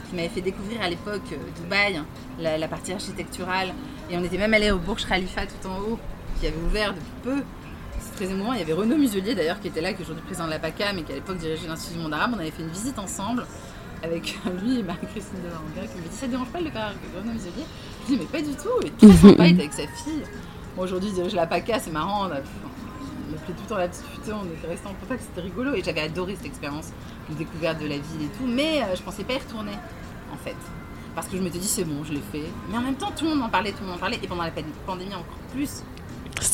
[0.10, 2.02] qui m'avait fait découvrir à l'époque euh, Dubaï,
[2.40, 3.74] la, la partie architecturale.
[4.10, 6.00] Et on était même allé au Burj Khalifa tout en haut,
[6.40, 7.44] qui avait ouvert depuis peu.
[8.00, 8.54] C'est très émouvant.
[8.54, 10.60] Il y avait Renaud Muselier d'ailleurs qui était là, qui est aujourd'hui président de la
[10.60, 12.32] PACA, mais qui à l'époque dirigeait l'Institut du monde arabe.
[12.36, 13.46] On avait fait une visite ensemble
[14.04, 16.72] avec lui et Marie-Christine de Varanguin qui me dit Ça te dérange pas de le
[16.72, 17.66] faire avec Renaud Muselier?
[18.04, 18.70] Je dis Mais pas du tout.
[18.82, 20.24] Il est très sympa, il était avec sa fille.
[20.78, 22.28] Aujourd'hui, il dirige la PACA, c'est marrant.
[22.28, 25.42] On a, appelait tout le temps la petite futée, on était restés en contact, c'était
[25.42, 25.74] rigolo.
[25.74, 26.90] Et j'avais adoré cette expérience
[27.30, 28.46] de découverte de la ville et tout.
[28.48, 29.74] Mais euh, je pensais pas y retourner,
[30.34, 30.56] en fait.
[31.16, 32.44] Parce que je m'étais dit, c'est bon, je l'ai fait.
[32.70, 34.20] Mais en même temps, tout le monde en parlait, tout le monde en parlait.
[34.22, 35.82] Et pendant la pan- pandémie, encore plus.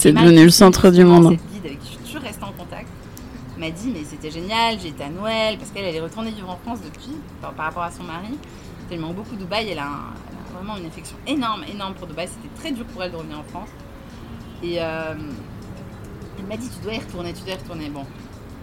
[0.10, 1.38] Et devenu le centre du monde.
[1.38, 2.88] Cette guide avec qui je suis toujours restée en contact
[3.58, 6.56] m'a dit mais c'était génial, j'étais à Noël parce qu'elle elle est retournée vivre en
[6.58, 8.30] France depuis par, par rapport à son mari.
[8.90, 12.08] Elle aime beaucoup Dubaï, elle a, un- elle a vraiment une affection énorme, énorme pour
[12.08, 12.28] Dubaï.
[12.30, 13.70] C'était très dur pour elle de revenir en France.
[14.64, 15.14] Et euh,
[16.48, 17.90] m'a dit tu dois y retourner, tu dois y retourner.
[17.90, 18.06] Bon,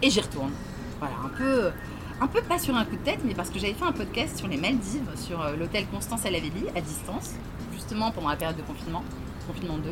[0.01, 0.51] et j'y retourne.
[0.99, 1.71] Voilà, un peu,
[2.19, 4.37] un peu pas sur un coup de tête, mais parce que j'avais fait un podcast
[4.37, 7.31] sur les Maldives, sur euh, l'hôtel Constance à la Véllie, à distance,
[7.73, 9.03] justement pendant la période de confinement,
[9.47, 9.89] confinement 2.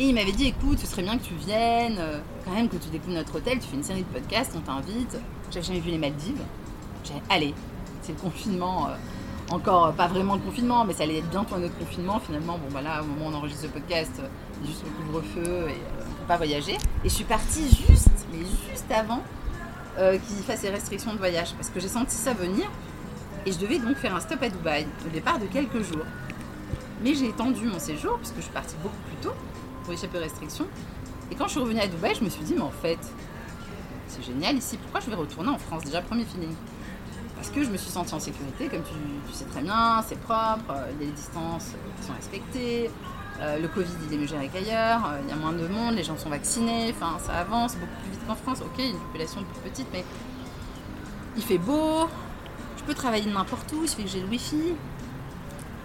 [0.00, 2.76] Et il m'avait dit, écoute, ce serait bien que tu viennes, euh, quand même que
[2.76, 5.18] tu découvres notre hôtel, tu fais une série de podcasts, on t'invite.
[5.50, 6.42] J'avais jamais vu les Maldives.
[7.04, 7.54] J'ai allez,
[8.02, 8.94] c'est le confinement, euh,
[9.50, 12.20] encore euh, pas vraiment le confinement, mais ça allait être bientôt un autre confinement.
[12.20, 14.28] Finalement, bon voilà, au moment où on enregistre ce podcast, euh,
[14.60, 16.74] il y a juste le couvre-feu et euh, on peut pas voyager.
[17.04, 19.22] Et je suis partie juste, mais juste avant
[19.98, 22.70] euh, qu'il fasse les restrictions de voyage, parce que j'ai senti ça venir.
[23.46, 26.04] Et je devais donc faire un stop à Dubaï, au départ de quelques jours.
[27.02, 29.34] Mais j'ai étendu mon séjour, puisque je suis partie beaucoup plus tôt
[29.84, 30.66] pour échapper aux restrictions.
[31.30, 32.98] Et quand je suis revenue à Dubaï, je me suis dit, mais en fait,
[34.08, 35.84] c'est génial ici, pourquoi je vais retourner en France?
[35.84, 36.54] Déjà, premier feeling.
[37.38, 38.94] Parce que je me suis sentie en sécurité, comme tu,
[39.28, 42.90] tu sais très bien, c'est propre, euh, il y a les distances qui sont respectées,
[43.40, 45.94] euh, le Covid il est mieux géré qu'ailleurs, euh, il y a moins de monde,
[45.94, 48.58] les gens sont vaccinés, enfin ça avance beaucoup plus vite qu'en France.
[48.62, 50.04] Ok, il y a une population plus petite, mais
[51.36, 52.08] il fait beau,
[52.76, 54.74] je peux travailler de n'importe où, il suffit que j'ai le wifi.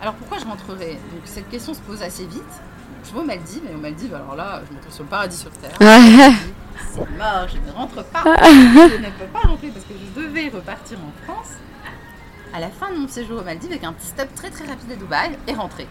[0.01, 0.93] Alors pourquoi je rentrerai?
[1.11, 2.41] Donc cette question se pose assez vite.
[3.05, 5.37] Je vais aux Maldives, et aux Maldives, alors là, je me trouve sur le paradis
[5.37, 5.77] sur Terre.
[6.91, 8.23] C'est mort, je ne rentre pas.
[8.23, 11.53] je ne peux pas rentrer parce que je devais repartir en France
[12.53, 14.91] à la fin de mon séjour aux Maldives avec un petit stop très très rapide
[14.91, 15.87] à Dubaï et rentrer.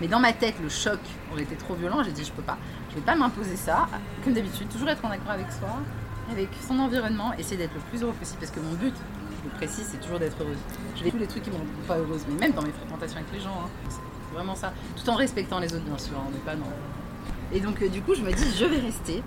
[0.00, 0.98] Mais dans ma tête, le choc
[1.32, 2.58] aurait été trop violent, j'ai dit je peux pas.
[2.90, 3.88] Je vais pas m'imposer ça.
[4.22, 5.68] Comme d'habitude, toujours être en accord avec soi,
[6.30, 8.94] avec son environnement, essayer d'être le plus heureux possible parce que mon but,
[9.38, 10.58] je le précise, c'est toujours d'être heureuse.
[10.96, 13.18] Je vais tous les trucs qui me rendent pas heureuse, mais même dans mes fréquentations
[13.18, 14.72] avec les gens, hein, c'est vraiment ça.
[14.96, 16.66] Tout en respectant les autres, bien sûr, on n'est pas non.
[17.52, 19.22] Et donc, euh, du coup, je me dis, je vais rester.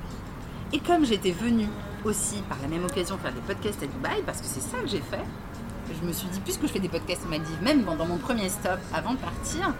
[0.74, 1.68] Et comme j'étais venue
[2.04, 4.88] aussi par la même occasion faire des podcasts à Dubaï, parce que c'est ça que
[4.88, 5.24] j'ai fait,
[6.00, 8.50] je me suis dit, puisque je fais des podcasts aux Maldives, même dans mon premier
[8.50, 9.74] stop avant de partir,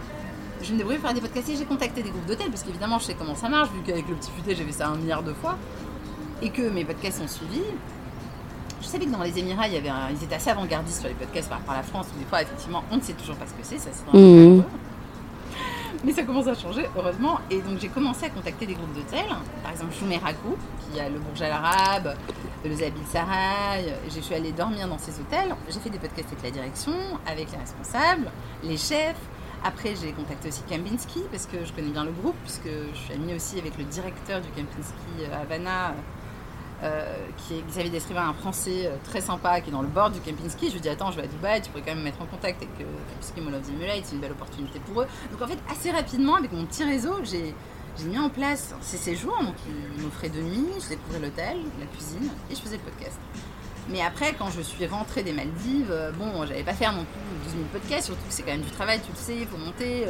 [0.62, 3.04] je me débrouille faire des podcasts et j'ai contacté des groupes d'hôtels, parce qu'évidemment, je
[3.04, 5.32] sais comment ça marche, vu qu'avec le petit futé, j'ai fait ça un milliard de
[5.32, 5.56] fois,
[6.42, 7.62] et que mes podcasts ont suivi.
[8.80, 11.14] Je savais que dans les Émirats, il y avait ils étaient assez avant-gardistes sur les
[11.14, 13.46] podcasts par rapport à la France, où des fois, effectivement, on ne sait toujours pas
[13.46, 14.64] ce que c'est, ça c'est mmh.
[16.04, 17.40] Mais ça commence à changer, heureusement.
[17.50, 21.18] Et donc j'ai commencé à contacter des groupes d'hôtels, par exemple Choumerakou, qui a le
[21.18, 22.14] Bourj Al Arab,
[22.64, 23.94] le Zabil Sarai.
[24.08, 25.54] Je suis allée dormir dans ces hôtels.
[25.68, 26.92] J'ai fait des podcasts avec la direction,
[27.26, 28.30] avec les responsables,
[28.62, 29.16] les chefs.
[29.64, 33.14] Après, j'ai contacté aussi Kempinski parce que je connais bien le groupe, puisque je suis
[33.14, 35.92] amie aussi avec le directeur du Kempinski à Havana, euh,
[37.36, 40.20] qui est Xavier Descrivain, un Français euh, très sympa qui est dans le bord du
[40.20, 40.68] Kempinski.
[40.68, 42.26] Je lui dis Attends, je vais à Dubaï, tu pourrais quand même me mettre en
[42.26, 45.06] contact avec euh, Kempinski Mall of the Emulate, c'est une belle opportunité pour eux.
[45.32, 47.54] Donc en fait, assez rapidement, avec mon petit réseau, j'ai.
[48.04, 52.30] mis en place ces séjours, donc ils m'offraient de nuit, je découvrais l'hôtel, la cuisine
[52.48, 53.18] et je faisais le podcast.
[53.88, 57.52] Mais après, quand je suis rentrée des Maldives, bon, j'avais pas faire non plus 12
[57.54, 60.06] 000 podcasts, surtout que c'est quand même du travail, tu le sais, il faut monter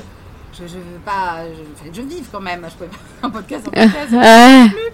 [0.53, 1.45] je, je veux pas.
[1.47, 2.67] Je, je vive quand même.
[2.69, 4.13] Je pouvais pas faire un podcast en podcast.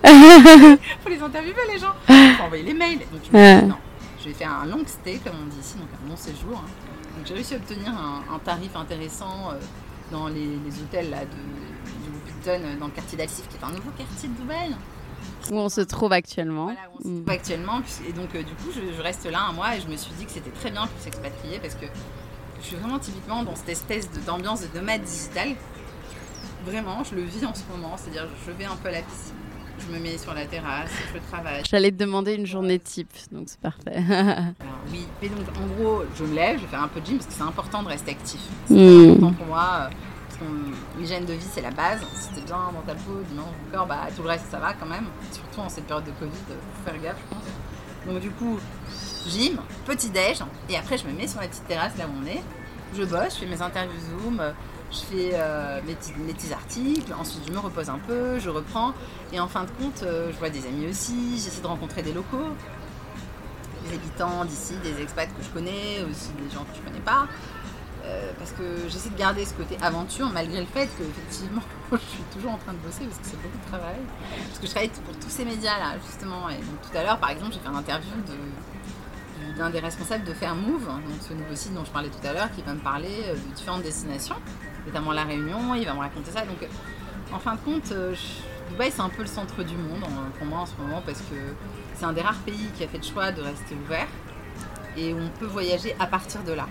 [0.05, 1.95] Il faut les interviewer, les gens.
[2.09, 2.99] Il faut envoyer les mails.
[2.99, 3.77] Donc je me dis, non,
[4.21, 6.57] je vais faire un long stay, comme on dit ici, donc un long séjour.
[6.57, 6.69] Hein.
[7.17, 9.59] Donc j'ai réussi à obtenir un, tarif intéressant euh,
[10.11, 13.71] dans les, les, hôtels là, de, du euh, dans le quartier d'Alsif, qui est un
[13.71, 14.75] nouveau quartier de Dubaï.
[15.51, 16.65] Où on se trouve actuellement.
[16.65, 17.23] Voilà, où on se mm.
[17.23, 17.83] trouve actuellement.
[18.09, 20.13] Et donc, euh, du coup, je, je, reste là un mois et je me suis
[20.15, 21.87] dit que c'était très bien pour s'expatrier parce que
[22.65, 25.49] je suis vraiment typiquement dans cette espèce d'ambiance de, nomade digital.
[26.65, 27.95] Vraiment, je le vis en ce moment.
[27.97, 29.35] C'est-à-dire, je vais un peu à la piscine,
[29.79, 31.63] je me mets sur la terrasse, je travaille.
[31.71, 33.97] J'allais te demander une journée type, donc c'est parfait.
[34.11, 37.07] Alors, oui, mais donc en gros, je me lève, je vais faire un peu de
[37.07, 38.41] gym parce que c'est important de rester actif.
[38.67, 39.11] C'est hmm.
[39.11, 39.69] important pour moi.
[39.83, 39.95] Euh,
[40.27, 40.51] parce
[40.99, 42.01] l'hygiène de vie, c'est la base.
[42.15, 44.73] Si t'es bien dans ta peau, dans ton corps, bah, tout le reste, ça va
[44.73, 45.05] quand même.
[45.31, 47.45] Surtout en cette période de Covid, faut faire gaffe, je pense.
[48.07, 48.59] Donc du coup,
[49.27, 50.39] gym, petit déj,
[50.69, 52.43] et après je me mets sur la petite terrasse là où on est.
[52.97, 54.43] Je bosse, je fais mes interviews Zoom,
[54.93, 58.93] je fais euh, mes, petits, articles, ensuite je me repose un peu, je reprends,
[59.33, 62.13] et en fin de compte, euh, je vois des amis aussi, j'essaie de rencontrer des
[62.13, 62.51] locaux,
[63.85, 67.27] des habitants d'ici, des expats que je connais, aussi des gens que je connais pas.
[68.07, 71.97] Euh, parce que j'essaie de garder ce côté aventure malgré le fait que effectivement je
[71.97, 73.97] suis toujours en train de bosser parce que c'est beaucoup de travail.
[74.49, 76.51] Parce que je travaille pour tous ces médias là justement.
[76.51, 78.11] Et donc tout à l'heure par exemple j'ai fait une interview
[79.57, 82.33] d'un des responsables de Fair Move donc ce nouveau site dont je parlais tout à
[82.35, 84.37] l'heure qui va me parler euh, de différentes destinations.
[84.87, 86.43] Notamment la Réunion il va me raconter ça.
[86.43, 86.59] Donc
[87.33, 88.15] en fin de compte euh,
[88.69, 90.05] Dubaï c'est un peu le centre du monde
[90.37, 91.37] pour moi en ce moment parce que
[91.95, 94.09] c'est un des rares pays qui a fait le choix de rester ouvert.
[94.97, 96.69] Et on peut voyager à partir de là.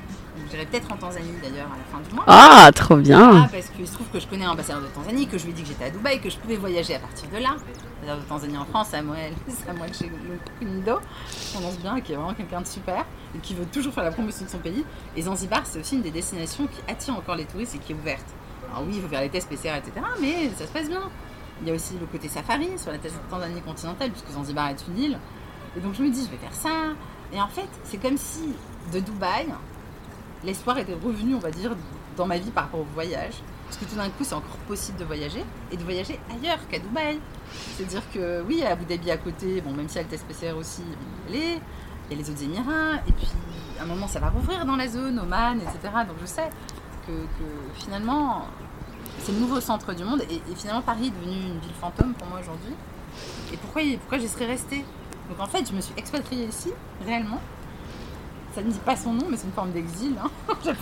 [0.49, 2.23] J'irai peut-être en Tanzanie d'ailleurs à la fin du mois.
[2.27, 5.27] Ah, trop bien ah, Parce qu'il se trouve que je connais un ambassadeur de Tanzanie,
[5.27, 7.29] que je lui ai dit que j'étais à Dubaï, que je pouvais voyager à partir
[7.29, 7.55] de là.
[8.01, 10.11] L'ambassadeur de Tanzanie en France, Samuel, Samuel chez
[10.59, 13.05] Kunido, qui prononce bien, qui est vraiment quelqu'un de super,
[13.35, 14.83] et qui veut toujours faire la promotion de son pays.
[15.15, 17.95] Et Zanzibar, c'est aussi une des destinations qui attire encore les touristes et qui est
[17.95, 18.25] ouverte.
[18.71, 21.01] Alors oui, il faut faire les tests PCR, etc., mais ça se passe bien.
[21.61, 22.97] Il y a aussi le côté safari sur la
[23.29, 25.19] Tanzanie continentale, puisque Zanzibar est une île.
[25.77, 26.93] Et donc je me dis, je vais faire ça,
[27.31, 28.53] et en fait, c'est comme si
[28.93, 29.47] de Dubaï,
[30.45, 31.75] l'espoir était revenu, on va dire,
[32.15, 33.33] dans ma vie par rapport au voyage.
[33.65, 36.79] Parce que tout d'un coup, c'est encore possible de voyager et de voyager ailleurs qu'à
[36.79, 37.19] Dubaï.
[37.75, 40.83] C'est-à-dire que oui, à Abu Dhabi à côté, bon, même si elle test PCR aussi,
[41.29, 43.27] il y a les autres Émirats, et puis
[43.79, 45.93] à un moment, ça va rouvrir dans la zone, Oman, etc.
[46.07, 46.49] Donc je sais
[47.07, 47.11] que,
[47.75, 48.47] finalement,
[49.19, 52.27] c'est le nouveau centre du monde, et, finalement, Paris est devenu une ville fantôme pour
[52.27, 52.73] moi aujourd'hui.
[53.51, 54.85] Et pourquoi, pourquoi j'y serais restée?
[55.29, 56.71] Donc en fait, je me suis expatriée ici,
[57.05, 57.39] réellement.
[58.53, 60.15] Ça ne dit pas son nom, mais c'est une forme d'exil.
[60.23, 60.29] Hein.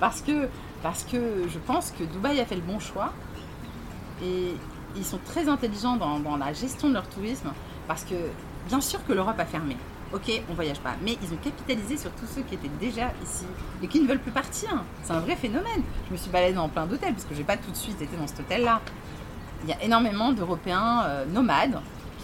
[0.00, 0.48] parce, que,
[0.82, 3.12] parce que je pense que Dubaï a fait le bon choix.
[4.22, 4.54] Et
[4.96, 7.52] ils sont très intelligents dans, la gestion de leur tourisme.
[7.86, 8.14] Parce que,
[8.66, 9.76] bien sûr que l'Europe a fermé.
[10.14, 10.94] Ok, on voyage pas.
[11.02, 13.44] Mais ils ont capitalisé sur tous ceux qui étaient déjà ici
[13.82, 14.82] et qui ne veulent plus partir.
[15.02, 15.82] C'est un vrai phénomène.
[16.06, 18.16] Je me suis baladée dans plein d'hôtels parce que j'ai pas tout de suite été
[18.16, 18.80] dans cet hôtel-là.
[19.64, 21.78] Il y a énormément d'Européens euh, nomades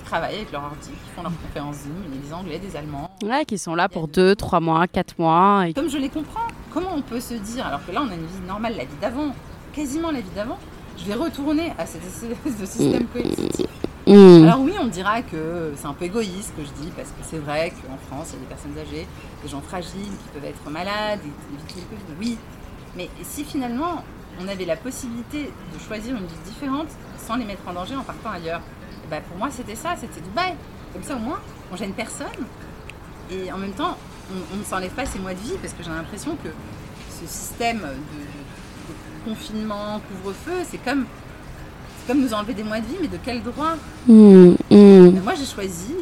[0.09, 2.77] travaillent avec leur ordi, qui font leurs conférences Zoom, il y a des Anglais, des
[2.77, 3.11] Allemands.
[3.23, 5.65] Ouais, qui sont là pour 2, 3 mois, 4 mois.
[5.69, 5.75] Et...
[5.75, 8.27] Comme je les comprends, comment on peut se dire, alors que là on a une
[8.27, 9.35] vie normale, la vie d'avant,
[9.73, 10.59] quasiment la vie d'avant,
[10.97, 13.67] je vais retourner à cette espèce de système coercitif.
[14.07, 14.45] Mmh.
[14.45, 17.23] Alors oui, on dira que c'est un peu égoïste ce que je dis, parce que
[17.23, 19.07] c'est vrai qu'en France, il y a des personnes âgées,
[19.43, 21.87] des gens fragiles qui peuvent être malades, et Covid.
[22.19, 22.39] Oui,
[22.97, 24.03] mais si finalement
[24.41, 26.89] on avait la possibilité de choisir une vie différente
[27.19, 28.63] sans les mettre en danger en partant ailleurs,
[29.11, 30.55] ben, pour moi c'était ça, c'était Dubaï.
[30.93, 31.39] Comme ça au moins,
[31.73, 32.27] on gêne personne.
[33.31, 33.97] Et en même temps,
[34.53, 36.49] on, ne s'enlève pas ces mois de vie parce que j'ai l'impression que
[37.11, 41.05] ce système de, de- de confinement, couvre-feu, c'est comme,
[42.07, 43.75] comme nous enlever des mois de vie, mais de quel droit?
[44.07, 44.13] Mmh,
[44.51, 44.55] mmh.
[44.71, 45.95] Mais Moi j'ai choisi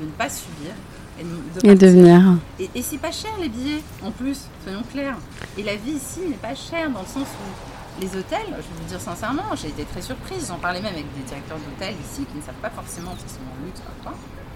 [0.00, 0.72] de ne pas subir
[1.20, 1.88] et de, Et de partir.
[1.90, 2.38] venir.
[2.58, 5.16] Et, et c'est pas cher les billets, en plus, soyons clairs.
[5.56, 8.82] Et la vie ici n'est pas chère dans le sens où les hôtels, je vais
[8.82, 10.48] vous dire sincèrement, j'ai été très surprise.
[10.48, 13.36] J'en parlais même avec des directeurs d'hôtels ici qui ne savent pas forcément s'ils sont
[13.42, 14.12] en luxe quoi.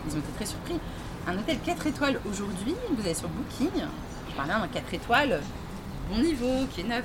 [0.06, 0.78] Ils ont été très surpris.
[1.26, 3.70] Un hôtel 4 étoiles aujourd'hui, vous allez sur Booking,
[4.30, 5.40] je parlais d'un 4 étoiles,
[6.10, 7.04] bon niveau, qui est neuf.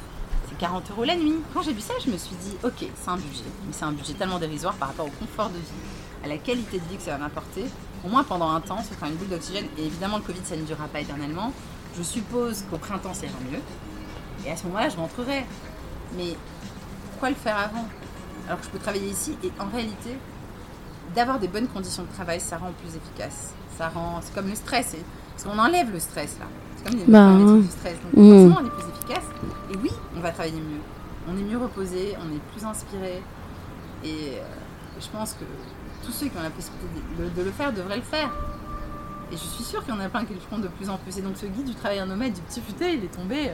[0.49, 1.35] C'est 40 euros la nuit.
[1.53, 3.43] Quand j'ai vu ça, je me suis dit, ok, c'est un budget.
[3.65, 5.83] Mais c'est un budget tellement dérisoire par rapport au confort de vie,
[6.23, 7.65] à la qualité de vie que ça va m'apporter.
[8.05, 9.65] Au moins pendant un temps, ce sera une boule d'oxygène.
[9.77, 11.53] Et évidemment, le Covid, ça ne durera pas éternellement.
[11.97, 13.61] Je suppose qu'au printemps, ça ira mieux.
[14.45, 15.45] Et à ce moment-là, je rentrerai.
[16.17, 16.35] Mais
[17.11, 17.85] pourquoi le faire avant
[18.47, 20.17] Alors que je peux travailler ici et en réalité,
[21.15, 23.53] d'avoir des bonnes conditions de travail, ça rend plus efficace.
[23.77, 24.95] Ça rend, c'est comme le stress.
[25.35, 26.45] Parce qu'on enlève le stress là.
[26.77, 27.29] C'est comme les Bah,
[27.61, 27.95] du stress.
[28.01, 28.29] Donc Mm.
[28.29, 29.25] forcément, on est plus efficace.
[29.71, 30.81] Et oui, on va travailler mieux.
[31.27, 33.21] On est mieux reposé, on est plus inspiré.
[34.03, 34.41] Et euh,
[34.99, 35.45] je pense que
[36.05, 36.87] tous ceux qui ont la possibilité
[37.17, 38.29] de, de le faire devraient le faire.
[39.31, 40.97] Et je suis sûre qu'il y en a plein qui le feront de plus en
[40.97, 41.17] plus.
[41.17, 43.51] Et donc ce guide du travailleur nomade du petit futé, il est tombé.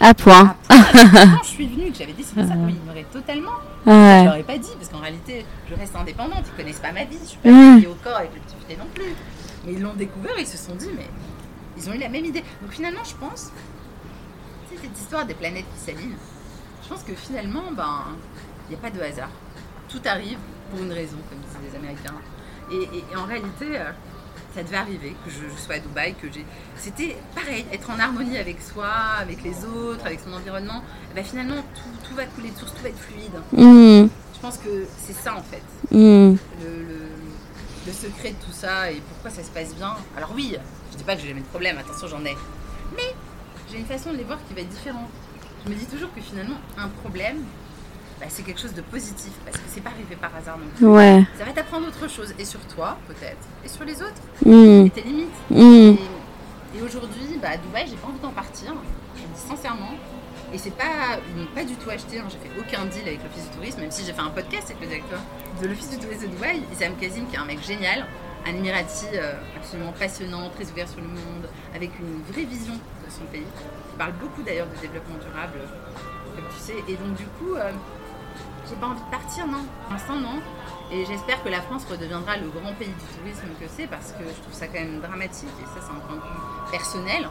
[0.00, 0.56] À point.
[0.68, 3.52] Quand je suis venue, que j'avais décidé ça, il m'aurait totalement.
[3.86, 4.24] Je Ouais.
[4.24, 7.18] leur ai pas dit, parce qu'en réalité, je reste indépendante, ils connaissent pas ma vie,
[7.22, 7.78] je suis pas Mm.
[7.80, 9.14] liée au corps avec le petit non plus.
[9.66, 11.06] Mais ils l'ont découvert, ils se sont dit, mais
[11.76, 12.42] ils ont eu la même idée.
[12.62, 13.50] Donc finalement, je pense,
[14.70, 16.16] sais, cette histoire des planètes qui s'alignent,
[16.82, 18.04] je pense que finalement, ben,
[18.68, 19.30] il n'y a pas de hasard.
[19.88, 20.38] Tout arrive
[20.70, 22.14] pour une raison, comme disent les Américains.
[22.72, 23.90] Et, et- et en réalité, euh,
[24.54, 26.44] ça devait arriver que je, je sois à Dubaï, que j'ai.
[26.76, 28.88] C'était pareil, être en harmonie avec soi,
[29.20, 30.82] avec les autres, avec son environnement.
[31.14, 33.32] Ben finalement, tout, tout va couler de source, tout va être fluide.
[33.52, 36.36] Mmh, Je pense que c'est ça en fait, mmh.
[36.62, 37.08] le, le-
[37.86, 39.94] le secret de tout ça et pourquoi ça se passe bien.
[40.16, 40.56] Alors oui,
[40.92, 42.34] je dis pas que j'ai jamais de problème, attention j'en ai.
[42.96, 43.14] Mais
[43.70, 45.08] j'ai une façon de les voir qui va être différente.
[45.66, 47.38] Je me dis toujours que finalement, un problème,
[48.20, 50.86] bah, c'est quelque chose de positif parce que c'est pas arrivé par hasard non plus.
[50.86, 51.24] Ouais.
[51.38, 54.90] Ça va t'apprendre autre chose et sur toi peut-être et sur les autres Mmh, et
[54.90, 55.28] tes limites.
[55.50, 55.60] mmh.
[55.60, 55.98] Et,
[56.78, 58.72] et aujourd'hui, bah, à Dubaï, j'ai pas envie d'en partir,
[59.16, 59.92] je dis sincèrement.
[60.52, 62.24] Et c'est pas, ils m'ont pas du tout acheté, hein.
[62.28, 64.80] j'ai fait aucun deal avec l'Office du tourisme, même si j'ai fait un podcast avec
[64.80, 65.18] le directeur
[65.60, 68.06] de l'Office du tourisme de Dubaï, Isam Kazim, qui est un mec génial,
[68.46, 73.10] un Émirati euh, absolument passionnant, très ouvert sur le monde, avec une vraie vision de
[73.10, 73.42] son pays,
[73.90, 75.58] qui parle beaucoup d'ailleurs de développement durable,
[76.36, 76.78] comme tu sais.
[76.86, 77.72] Et donc du coup, euh,
[78.68, 79.64] j'ai pas envie de partir, non.
[79.84, 80.40] Pour l'instant, non.
[80.92, 84.24] Et j'espère que la France redeviendra le grand pays du tourisme que c'est, parce que
[84.24, 87.28] je trouve ça quand même dramatique, et ça c'est un point de vue personnel,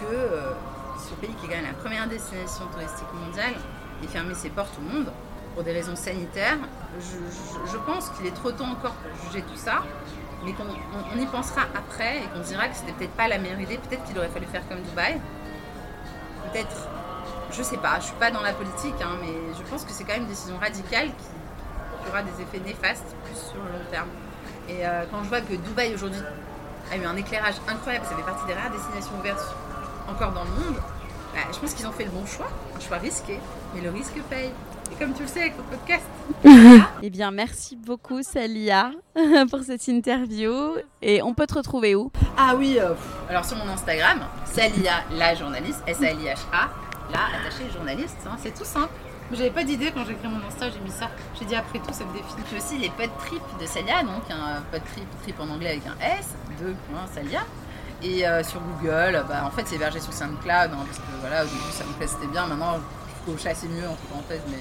[0.00, 0.52] que euh,
[0.98, 3.54] ce pays qui est quand même la première destination touristique mondiale
[4.02, 5.12] ait fermé ses portes au monde
[5.54, 6.58] pour des raisons sanitaires.
[7.00, 9.82] Je, pense qu'il est trop tôt encore pour juger tout ça,
[10.44, 13.38] mais qu'on on- on y pensera après et qu'on dira que c'était peut-être pas la
[13.38, 15.20] meilleure idée, peut-être qu'il aurait fallu faire comme Dubaï.
[16.52, 16.88] Peut-être,
[17.52, 20.04] je sais pas, je suis pas dans la politique, hein, mais je pense que c'est
[20.04, 24.08] quand même une décision radicale qui, aura des effets néfastes plus sur le long terme.
[24.68, 26.20] Et euh, quand je vois que Dubaï aujourd'hui
[26.90, 29.54] a eu un éclairage incroyable, ça fait partie des rares destinations ouvertes
[30.08, 30.76] encore dans le monde,
[31.32, 33.38] bah, je pense qu'ils ont fait le bon choix, un choix risqué,
[33.74, 34.50] mais le risque paye.
[34.90, 36.04] Et comme tu le sais avec le podcast,
[37.02, 38.90] Eh bien, merci beaucoup, Salia,
[39.50, 40.52] pour cette interview.
[41.00, 42.10] Et on peut te retrouver où?
[42.36, 42.94] Ah oui, euh,
[43.28, 46.68] alors sur mon Instagram, Salia la journaliste, S-A-L-I-H-A,
[47.10, 48.92] la attachée journaliste, hein, c'est tout simple.
[49.32, 51.10] J'avais pas d'idée quand j'ai créé mon Insta, j'ai mis ça.
[51.38, 52.42] J'ai dit après tout, ça me définit.
[52.50, 55.86] J'ai aussi les pod trip de Salia, donc un pod trip, trip en anglais avec
[55.86, 56.74] un S, 2.
[57.14, 57.40] Salia.
[58.02, 61.44] Et euh, sur Google, bah, en fait c'est hébergé sur SoundCloud, hein, parce que voilà,
[61.44, 64.58] au début plaît, c'était bien, maintenant je trouve chasser mieux entre parenthèses, mais,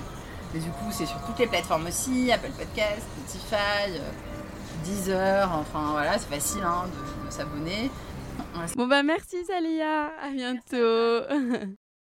[0.53, 4.11] mais du coup c'est sur toutes les plateformes aussi, Apple Podcast, Spotify, euh,
[4.85, 7.89] Deezer, enfin voilà, c'est facile hein, de, de s'abonner.
[8.75, 10.11] Bon, bah, merci, Salia.
[10.21, 11.71] À bientôt.